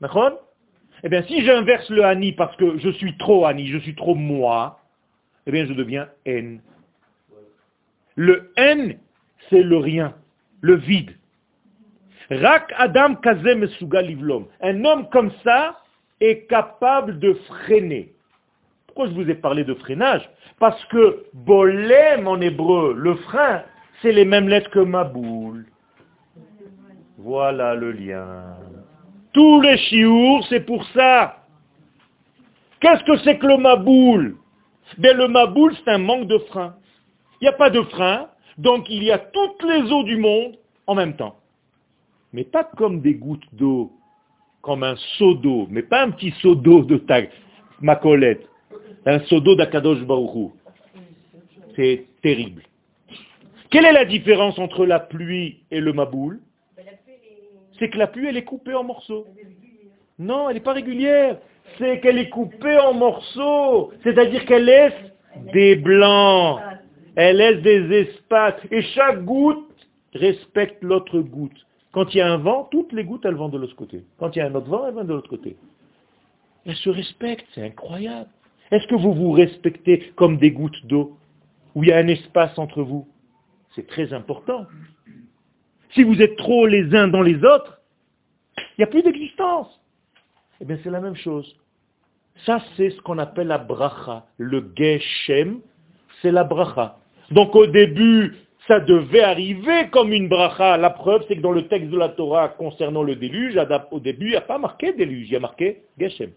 [0.00, 0.40] D'accord?
[1.02, 4.14] Eh bien, si j'inverse le ani parce que je suis trop ani, je suis trop
[4.14, 4.80] moi,
[5.46, 6.60] eh bien, je deviens n.
[8.16, 8.98] Le n,
[9.48, 10.14] c'est le rien,
[10.60, 11.16] le vide.
[12.30, 13.66] Rak Adam Kazem
[14.02, 14.46] Livlom.
[14.60, 15.78] Un homme comme ça
[16.20, 18.12] est capable de freiner.
[18.86, 20.28] Pourquoi je vous ai parlé de freinage?
[20.58, 23.62] Parce que bolem en hébreu, le frein,
[24.00, 25.66] c'est les mêmes lettres que maboul.
[27.18, 28.56] Voilà le lien.
[29.32, 31.42] Tous les chiours, c'est pour ça.
[32.80, 34.36] Qu'est-ce que c'est que le maboul
[34.98, 36.76] ben, Le maboul, c'est un manque de frein.
[37.40, 40.56] Il n'y a pas de frein, donc il y a toutes les eaux du monde
[40.86, 41.36] en même temps
[42.36, 43.95] mais pas comme des gouttes d'eau,
[44.66, 47.20] comme un seau d'eau, mais pas un petit seau d'eau de ta
[47.80, 48.44] macolette,
[49.06, 50.52] un seau d'eau d'Akadosh Baruchou.
[51.76, 52.62] C'est terrible.
[53.70, 56.40] Quelle est la différence entre la pluie et le maboul?
[57.78, 59.26] C'est que la pluie, elle est coupée en morceaux.
[60.18, 61.38] Non, elle n'est pas régulière.
[61.78, 63.92] C'est qu'elle est coupée en morceaux.
[64.02, 64.94] C'est-à-dire qu'elle laisse
[65.52, 66.58] des blancs.
[67.14, 68.60] Elle laisse des espaces.
[68.70, 69.68] Et chaque goutte
[70.14, 71.66] respecte l'autre goutte.
[71.96, 74.04] Quand il y a un vent, toutes les gouttes, elles vont de l'autre côté.
[74.18, 75.56] Quand il y a un autre vent, elles vont de l'autre côté.
[76.66, 78.28] Elles se respectent, c'est incroyable.
[78.70, 81.16] Est-ce que vous vous respectez comme des gouttes d'eau,
[81.74, 83.08] où il y a un espace entre vous?
[83.74, 84.66] C'est très important.
[85.94, 87.80] Si vous êtes trop les uns dans les autres,
[88.58, 89.80] il n'y a plus d'existence.
[90.60, 91.56] Eh bien, c'est la même chose.
[92.44, 94.26] Ça, c'est ce qu'on appelle la bracha.
[94.36, 95.60] Le geshem,
[96.20, 96.98] c'est la bracha.
[97.30, 98.34] Donc au début,
[98.68, 100.76] ça devait arriver comme une bracha.
[100.76, 103.58] La preuve, c'est que dans le texte de la Torah concernant le déluge,
[103.90, 106.30] au début, il n'y a pas marqué déluge, il y a marqué Geshem.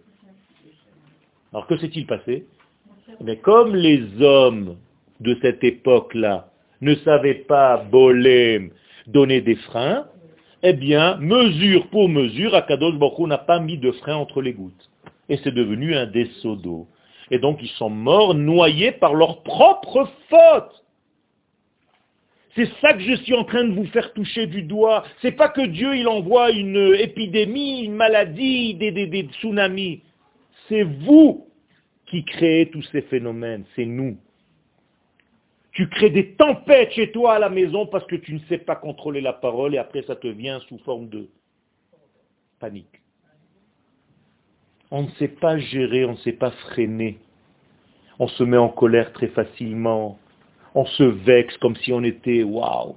[1.51, 2.45] Alors que s'est-il passé?
[3.21, 4.77] Mais comme les hommes
[5.19, 6.49] de cette époque-là
[6.81, 8.69] ne savaient pas bolem,
[9.07, 10.05] donner des freins,
[10.61, 14.89] eh bien, mesure pour mesure, Akadosh Baruch n'a pas mis de frein entre les gouttes.
[15.29, 16.87] Et c'est devenu un dessaut d'eau.
[17.31, 20.83] Et donc ils sont morts noyés par leur propre faute.
[22.55, 25.03] C'est ça que je suis en train de vous faire toucher du doigt.
[25.21, 30.01] C'est pas que Dieu il envoie une épidémie, une maladie, des, des tsunamis.
[30.67, 31.47] C'est vous
[32.07, 33.65] qui créez tous ces phénomènes.
[33.75, 34.17] C'est nous.
[35.71, 38.75] Tu crées des tempêtes chez toi à la maison parce que tu ne sais pas
[38.75, 41.29] contrôler la parole et après ça te vient sous forme de
[42.59, 43.01] panique.
[44.91, 47.19] On ne sait pas gérer, on ne sait pas freiner.
[48.17, 50.17] On se met en colère très facilement
[50.75, 52.95] on se vexe comme si on était, waouh,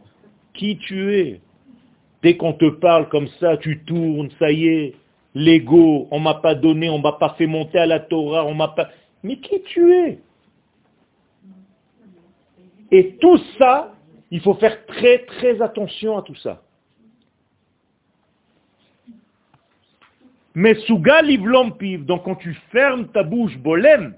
[0.54, 1.40] qui tu es?
[2.22, 4.94] Dès qu'on te parle comme ça, tu tournes, ça y est,
[5.34, 8.68] l'ego, on m'a pas donné, on m'a pas fait monter à la Torah, on m'a
[8.68, 8.88] pas...
[9.22, 10.18] Mais qui tu es?
[12.90, 13.94] Et tout ça,
[14.30, 16.62] il faut faire très très attention à tout ça.
[20.54, 24.14] Mais souga donc quand tu fermes ta bouche, bolem,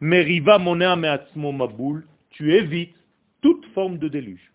[0.00, 2.04] meriva monea ma maboul,
[2.38, 2.94] tu évites
[3.42, 4.52] toute forme de déluge.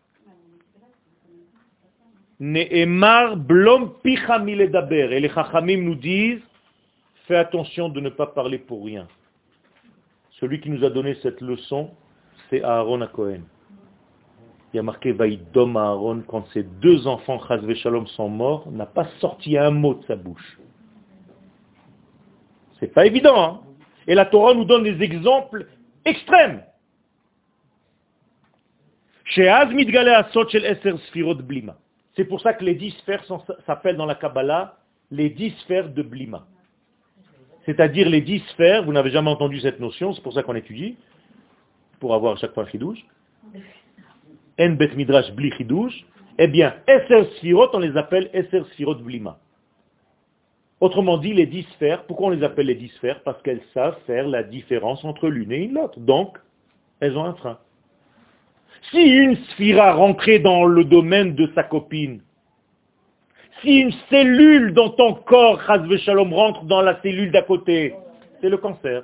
[2.39, 3.91] Ne'emar blom.
[4.05, 6.41] Et les chachamim nous disent,
[7.27, 9.05] fais attention de ne pas parler pour rien.
[10.39, 11.91] Celui qui nous a donné cette leçon,
[12.49, 13.41] c'est Aaron à Cohen.
[14.73, 18.86] Il y a marqué Vaïdom Aaron, quand ses deux enfants, Chazve Shalom, sont morts, n'a
[18.86, 20.57] pas sorti un mot de sa bouche.
[22.79, 23.61] C'est pas évident, hein
[24.07, 25.67] Et la Torah nous donne des exemples
[26.05, 26.63] extrêmes.
[32.15, 33.23] C'est pour ça que les dix sphères
[33.65, 34.77] s'appellent dans la Kabbalah
[35.09, 36.45] les dix sphères de Blima.
[37.65, 40.97] C'est-à-dire les dix sphères, vous n'avez jamais entendu cette notion, c'est pour ça qu'on étudie,
[41.99, 43.05] pour avoir à chaque fois un chidouche.
[44.59, 46.05] En bet midrash bli chidouche.
[46.38, 48.63] Eh bien, Esser on les appelle Esser
[49.01, 49.39] Blima.
[50.79, 53.23] Autrement dit, les dix sphères, pourquoi on les appelle les dix sphères?
[53.23, 55.99] Parce qu'elles savent faire la différence entre l'une et l'autre.
[55.99, 56.38] Donc,
[56.99, 57.57] elles ont un frein.
[58.91, 62.21] Si une sphira rentrait dans le domaine de sa copine,
[63.61, 65.61] si une cellule dans ton corps,
[65.99, 67.95] Shalom, rentre dans la cellule d'à côté,
[68.41, 69.03] c'est le cancer.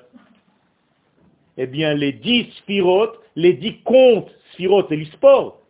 [1.58, 5.62] Eh bien, les dix sphirotes, les dix comptes, sphirotes, c'est sport,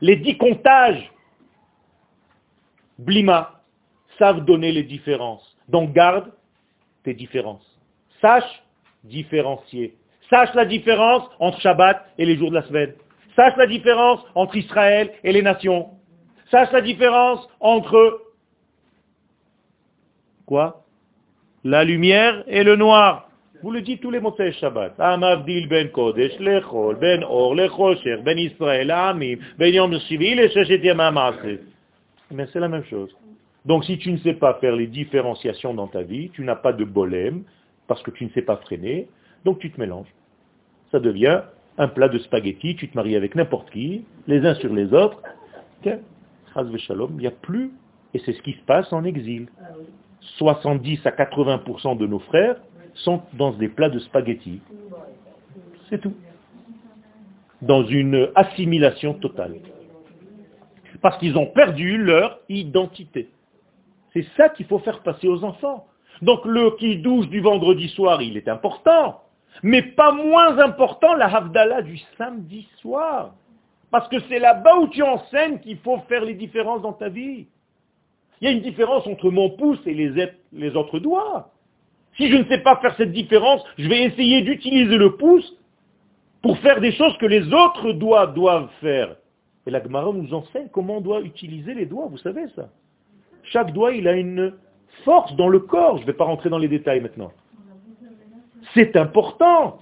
[0.00, 1.10] les dix comptages,
[2.98, 3.60] blima,
[4.18, 5.56] savent donner les différences.
[5.68, 6.32] Donc garde
[7.04, 7.66] tes différences.
[8.20, 8.62] Sache
[9.04, 9.96] différencier.
[10.30, 12.94] Sache la différence entre Shabbat et les jours de la semaine.
[13.36, 15.90] Sache la différence entre Israël et les nations.
[16.50, 18.20] Sache la différence entre
[20.46, 20.84] quoi?
[21.64, 23.30] La lumière et le noir.
[23.62, 24.96] Vous le dites tous les mots Shabbat.
[24.98, 25.90] Ben ben ben ben
[32.30, 33.16] Mais c'est la même chose.
[33.64, 36.72] Donc si tu ne sais pas faire les différenciations dans ta vie, tu n'as pas
[36.72, 37.44] de bolème,
[37.86, 39.06] parce que tu ne sais pas freiner,
[39.44, 40.12] donc tu te mélanges.
[40.90, 41.42] Ça devient
[41.78, 45.22] un plat de spaghettis, tu te maries avec n'importe qui, les uns sur les autres.
[45.84, 47.72] il n'y a plus,
[48.14, 49.48] et c'est ce qui se passe en exil.
[50.38, 52.56] 70 à 80% de nos frères
[52.94, 54.60] sont dans des plats de spaghettis.
[55.88, 56.14] C'est tout.
[57.60, 59.56] Dans une assimilation totale.
[61.00, 63.30] Parce qu'ils ont perdu leur identité.
[64.12, 65.86] C'est ça qu'il faut faire passer aux enfants.
[66.20, 69.22] Donc le qui douche du vendredi soir, il est important.
[69.62, 73.34] Mais pas moins important la Havdalah du samedi soir.
[73.90, 77.46] Parce que c'est là-bas où tu enseignes qu'il faut faire les différences dans ta vie.
[78.40, 81.50] Il y a une différence entre mon pouce et les, autres doigts.
[82.16, 85.56] Si je ne sais pas faire cette différence, je vais essayer d'utiliser le pouce
[86.40, 89.14] pour faire des choses que les autres doigts doivent faire.
[89.66, 92.68] Et la Gemara nous enseigne comment on doit utiliser les doigts, vous savez ça?
[93.44, 94.54] Chaque doigt, il a une
[95.04, 95.98] force dans le corps.
[95.98, 97.32] Je ne vais pas rentrer dans les détails maintenant.
[98.74, 99.78] C'est important.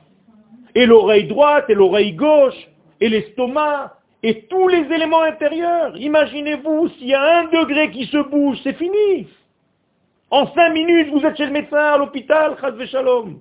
[0.75, 2.69] Et l'oreille droite, et l'oreille gauche,
[3.01, 5.97] et l'estomac, et tous les éléments intérieurs.
[5.97, 9.29] Imaginez-vous, s'il y a un degré qui se bouge, c'est fini.
[10.31, 13.41] En cinq minutes, vous êtes chez le médecin, à l'hôpital, shalom.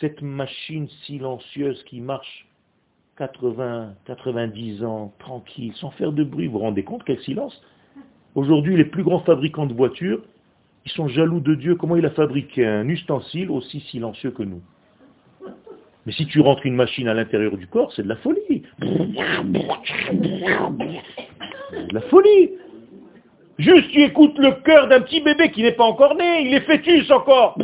[0.00, 2.46] Cette machine silencieuse qui marche
[3.18, 7.60] 80, 90 ans, tranquille, sans faire de bruit, vous vous rendez compte quel silence?
[8.34, 10.22] Aujourd'hui, les plus grands fabricants de voitures,
[10.86, 11.74] ils sont jaloux de Dieu.
[11.74, 14.62] Comment il a fabriqué un ustensile aussi silencieux que nous?
[16.06, 18.62] Mais si tu rentres une machine à l'intérieur du corps, c'est de la folie.
[18.80, 19.14] De
[21.92, 22.50] la folie.
[23.58, 26.60] Juste tu écoutes le cœur d'un petit bébé qui n'est pas encore né, il est
[26.60, 27.58] fœtus encore.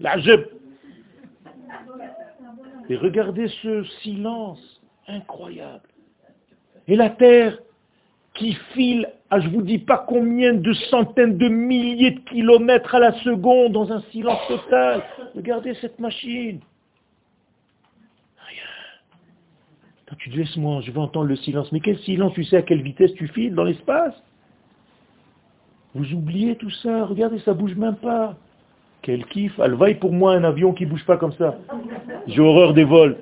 [0.00, 0.32] Là, je...
[2.88, 5.88] Et regardez ce silence incroyable.
[6.88, 7.58] Et la terre
[8.34, 12.98] qui file à je vous dis pas combien de centaines de milliers de kilomètres à
[12.98, 15.02] la seconde dans un silence total.
[15.34, 16.60] Regardez cette machine.
[18.46, 20.16] Rien.
[20.18, 21.70] tu te laisses moi, je veux entendre le silence.
[21.72, 24.14] Mais quel silence Tu sais à quelle vitesse tu files dans l'espace?
[25.94, 27.06] Vous oubliez tout ça.
[27.06, 28.36] Regardez, ça bouge même pas.
[29.02, 29.58] Quel kiff.
[29.62, 31.56] Elle vaille pour moi un avion qui bouge pas comme ça.
[32.26, 33.16] J'ai horreur des vols.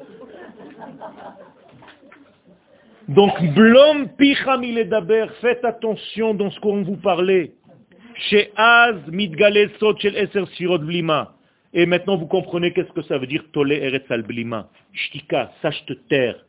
[3.14, 4.08] Donc, blom
[4.88, 7.52] daber, faites attention dans ce qu'on vous parlait.
[8.14, 8.96] Chez Az,
[9.98, 11.24] shel eser.
[11.74, 14.70] Et maintenant, vous comprenez qu'est-ce que ça veut dire tole eretz blima.
[14.94, 16.42] Shtika, sache te taire.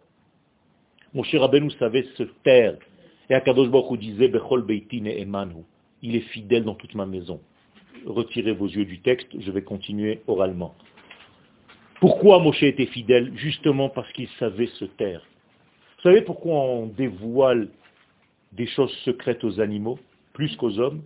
[1.14, 2.76] Mon cher Rabbeinu savait se taire.
[3.30, 5.64] Et Akadosh Baruch disait, Bechol beitine emanu.
[6.02, 7.42] Il est fidèle dans toute ma maison.
[8.06, 10.76] Retirez vos yeux du texte, je vais continuer oralement.
[12.00, 13.34] Pourquoi Moshe était fidèle?
[13.36, 15.22] Justement parce qu'il savait se taire.
[16.04, 17.70] Vous savez pourquoi on dévoile
[18.52, 19.98] des choses secrètes aux animaux
[20.34, 21.02] plus qu'aux hommes?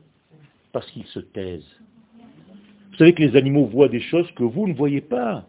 [0.72, 1.80] Parce qu'ils se taisent.
[2.90, 5.46] Vous savez que les animaux voient des choses que vous ne voyez pas.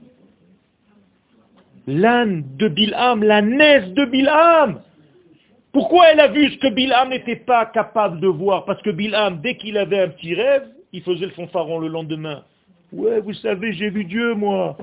[1.86, 4.82] L'âne de Bilham, la naisse de Bilham.
[5.72, 8.66] Pourquoi elle a vu ce que Bilham n'était pas capable de voir?
[8.66, 12.44] Parce que Bilham, dès qu'il avait un petit rêve, il faisait le fanfaron le lendemain.
[12.92, 14.76] Ouais, vous savez, j'ai vu Dieu, moi.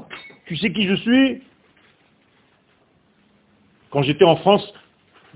[0.47, 1.43] Tu sais qui je suis?
[3.95, 4.73] Quand j'étais en France,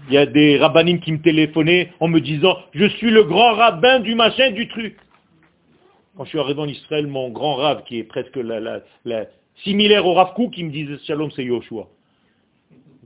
[0.09, 3.53] il y a des rabbinines qui me téléphonaient en me disant «Je suis le grand
[3.53, 4.97] rabbin du machin, du truc».
[6.17, 8.81] Quand je suis arrivé en Israël, mon grand rave, qui est presque la,
[9.63, 11.87] similaire au Rav qui me disait «Shalom, c'est Yoshua».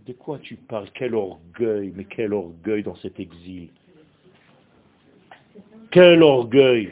[0.08, 0.88] De quoi tu parles?
[0.96, 3.68] Quel orgueil, mais quel orgueil dans cet exil.
[5.92, 6.90] Quel orgueil.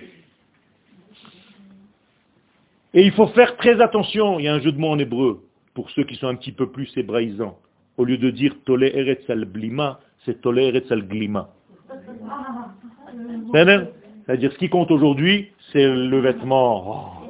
[2.94, 5.44] Et il faut faire très attention, il y a un jeu de mots en hébreu,
[5.74, 7.58] pour ceux qui sont un petit peu plus hébraïsants.
[8.02, 11.52] Au lieu de dire Tole Eretz al Blima, c'est Tole Eretz al Glima.
[13.54, 17.22] C'est-à-dire ce qui compte aujourd'hui, c'est le vêtement.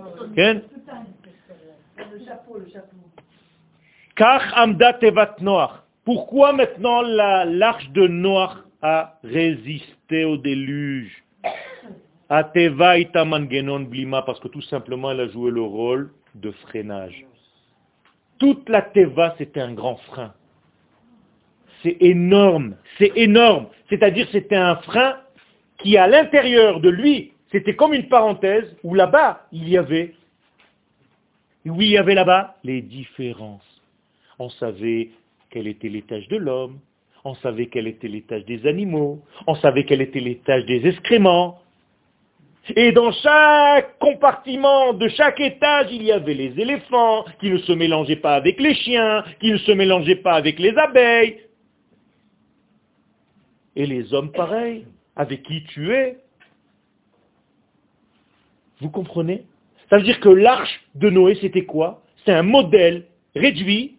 [5.02, 5.72] Tevat Noach.
[6.06, 11.22] Pourquoi maintenant l'arche de Noach a résisté au déluge?
[12.30, 12.94] A Teva
[13.26, 17.26] Mangenon Blima, parce que tout simplement elle a joué le rôle de freinage.
[18.40, 20.32] Toute la Teva, c'était un grand frein
[21.84, 23.68] c'est énorme, c'est énorme.
[23.90, 25.18] C'est-à-dire c'était un frein
[25.80, 30.14] qui à l'intérieur de lui, c'était comme une parenthèse où là-bas, il y avait,
[31.66, 33.82] oui, il y avait là-bas les différences.
[34.40, 35.10] On savait
[35.50, 36.80] quel était l'étage de l'homme,
[37.24, 41.60] on savait quel était l'étage des animaux, on savait quel était l'étage des excréments.
[42.76, 47.72] Et dans chaque compartiment de chaque étage, il y avait les éléphants qui ne se
[47.72, 51.38] mélangeaient pas avec les chiens, qui ne se mélangeaient pas avec les abeilles.
[53.76, 56.18] Et les hommes pareils, avec qui tu es.
[58.80, 59.46] Vous comprenez?
[59.90, 62.02] Ça veut dire que l'arche de Noé, c'était quoi?
[62.26, 63.06] C'est un modèle
[63.36, 63.98] réduit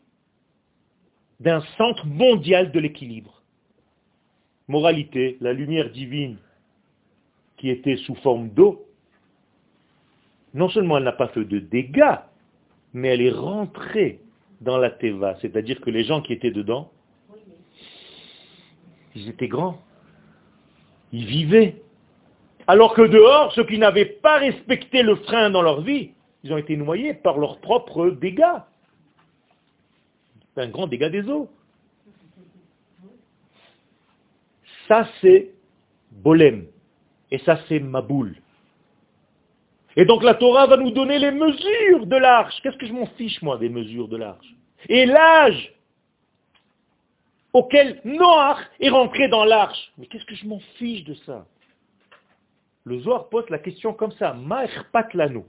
[1.41, 3.43] d'un centre mondial de l'équilibre.
[4.69, 6.37] Moralité, la lumière divine
[7.57, 8.87] qui était sous forme d'eau,
[10.55, 12.19] non seulement elle n'a pas fait de dégâts,
[12.93, 14.21] mais elle est rentrée
[14.61, 16.91] dans la Teva, c'est-à-dire que les gens qui étaient dedans,
[19.15, 19.81] ils étaient grands,
[21.13, 21.83] ils vivaient.
[22.67, 26.13] Alors que dehors, ceux qui n'avaient pas respecté le frein dans leur vie,
[26.45, 28.61] ils ont été noyés par leurs propres dégâts.
[30.55, 31.49] C'est un grand dégât des eaux.
[34.89, 35.51] Ça, c'est
[36.11, 36.67] Bolem.
[37.31, 38.37] Et ça, c'est Maboul.
[39.97, 42.55] Et donc la Torah va nous donner les mesures de l'arche.
[42.63, 44.47] Qu'est-ce que je m'en fiche, moi, des mesures de l'arche?
[44.89, 45.73] Et l'âge
[47.53, 49.93] auquel Noach est rentré dans l'arche.
[49.99, 51.45] Mais qu'est-ce que je m'en fiche de ça?
[52.85, 54.35] Le Zohar pose la question comme ça.
[54.35, 55.47] Ma'erpat lano.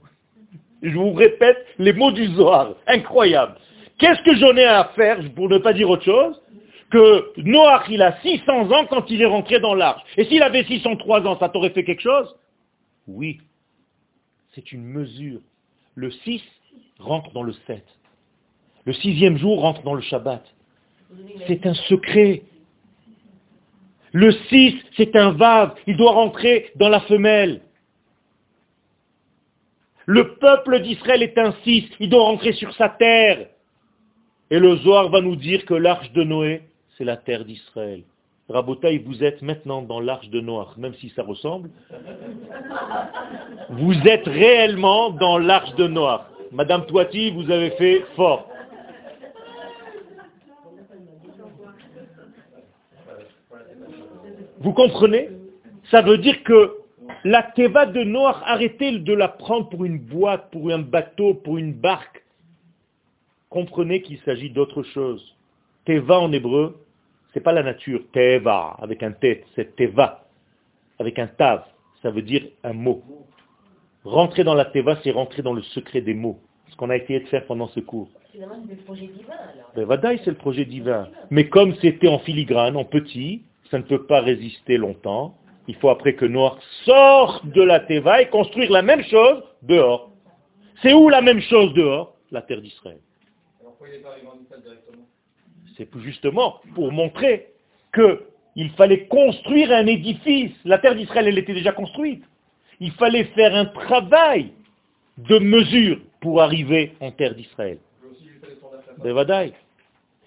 [0.82, 2.74] Je vous répète les mots du Zohar.
[2.86, 3.56] Incroyable.
[3.98, 6.40] Qu'est-ce que j'en ai à faire, pour ne pas dire autre chose,
[6.90, 10.02] que Noach, il a 600 ans quand il est rentré dans l'arche.
[10.16, 12.34] Et s'il avait 603 ans, ça t'aurait fait quelque chose?
[13.08, 13.40] Oui.
[14.54, 15.40] C'est une mesure.
[15.94, 16.42] Le 6
[16.98, 17.84] rentre dans le 7.
[18.84, 20.44] Le sixième jour rentre dans le Shabbat.
[21.46, 22.42] C'est un secret.
[24.12, 25.74] Le 6, c'est un vav.
[25.86, 27.62] Il doit rentrer dans la femelle.
[30.06, 31.84] Le peuple d'Israël est un 6.
[32.00, 33.48] Il doit rentrer sur sa terre.
[34.50, 36.62] Et le Zohar va nous dire que l'arche de Noé,
[36.96, 38.02] c'est la terre d'Israël.
[38.48, 41.70] Rabotaï, vous êtes maintenant dans l'arche de Noir, même si ça ressemble.
[43.70, 46.28] Vous êtes réellement dans l'arche de Noir.
[46.52, 48.46] Madame Toiti, vous avez fait fort.
[54.64, 55.28] Vous comprenez?
[55.90, 56.72] Ça veut dire que
[57.22, 61.58] la teva de Noir, arrêtez de la prendre pour une boîte, pour un bateau, pour
[61.58, 62.24] une barque.
[63.50, 65.36] Comprenez qu'il s'agit d'autre chose.
[65.84, 66.82] Teva en hébreu,
[67.34, 70.24] c'est pas la nature, teva, avec un t, c'est teva,
[70.98, 71.64] avec un tav,
[72.00, 73.02] ça veut dire un mot.
[74.02, 76.38] Rentrer dans la teva, c'est rentrer dans le secret des mots,
[76.70, 78.08] ce qu'on a essayé de faire pendant ce cours.
[78.32, 79.34] C'est le projet divin
[79.76, 80.00] alors.
[80.00, 81.08] Ben, c'est le projet divin.
[81.30, 83.42] Mais comme c'était en filigrane, en petit,
[83.74, 85.34] ça ne peut pas résister longtemps.
[85.66, 90.12] Il faut après que Noir sorte de la teva et construire la même chose dehors.
[90.80, 92.14] C'est où la même chose dehors?
[92.30, 93.00] La terre d'Israël.
[93.60, 95.02] Alors pourquoi il pas directement?
[95.76, 97.48] C'est justement pour montrer
[97.92, 100.52] qu'il fallait construire un édifice.
[100.64, 102.22] La terre d'Israël, elle était déjà construite.
[102.78, 104.52] Il fallait faire un travail
[105.18, 107.78] de mesure pour arriver en terre d'Israël.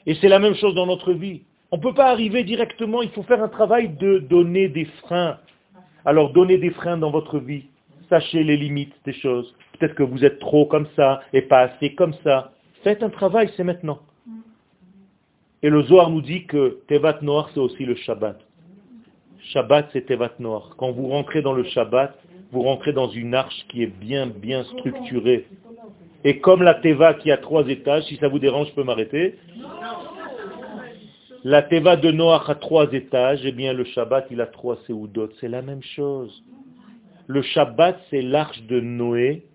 [0.06, 1.44] Et c'est la même chose dans notre vie.
[1.72, 5.38] On ne peut pas arriver directement, il faut faire un travail de donner des freins.
[6.06, 7.66] Alors donnez des freins dans votre vie.
[8.10, 9.54] Sachez les limites des choses.
[9.74, 12.54] Peut-être que vous êtes trop comme ça et pas assez comme ça.
[12.84, 14.00] Faites un travail, c'est maintenant.
[15.62, 18.40] Et le Zohar nous dit que Tevat Noir, c'est aussi le Shabbat.
[19.52, 20.76] Shabbat, c'est Tevat Noir.
[20.78, 22.18] Quand vous rentrez dans le Shabbat,
[22.52, 25.48] vous rentrez dans une arche qui est bien, bien structurée.
[26.24, 29.36] Et comme la Teva qui a trois étages, si ça vous dérange, je peux m'arrêter.
[31.50, 34.78] La Teva de Noach a trois étages, et eh bien le Shabbat, il a trois
[34.86, 35.34] séoudotes.
[35.40, 36.44] C'est la même chose.
[37.28, 39.46] Le Shabbat, c'est l'arche de Noé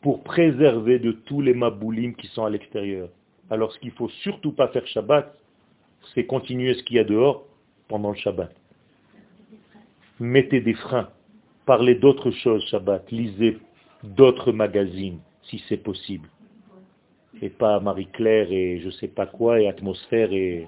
[0.00, 3.10] pour préserver de tous les maboulim qui sont à l'extérieur.
[3.50, 5.36] Alors ce qu'il ne faut surtout pas faire Shabbat,
[6.14, 7.44] c'est continuer ce qu'il y a dehors
[7.88, 8.50] pendant le Shabbat.
[10.20, 11.10] Mettez des freins.
[11.66, 13.04] Parlez d'autres choses Shabbat.
[13.12, 13.58] Lisez
[14.02, 16.30] d'autres magazines, si c'est possible.
[17.42, 20.66] Et pas Marie-Claire et je sais pas quoi, et atmosphère et,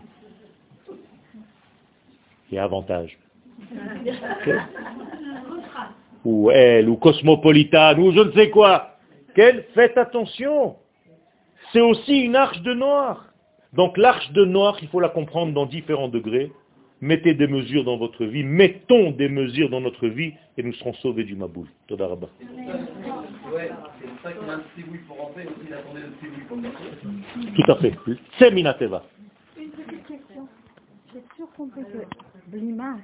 [2.53, 3.19] et avantage.
[6.25, 8.99] Ou elle, ou cosmopolitane, ou je ne sais quoi.
[9.35, 10.77] Quelle Faites attention
[11.73, 13.27] c'est aussi une arche de noir.
[13.75, 16.51] Donc l'arche de noir, il faut la comprendre dans différents degrés.
[17.01, 20.93] Mettez des mesures dans votre vie, mettons des mesures dans notre vie et nous serons
[20.95, 21.67] sauvés du Maboul.
[21.87, 22.29] Toda Rabba.
[27.57, 27.95] Tout à fait.
[28.39, 29.05] C'est Minateva.
[29.57, 30.49] Une petite question.
[31.15, 31.99] J'ai toujours compris que
[32.51, 33.01] 不礼貌。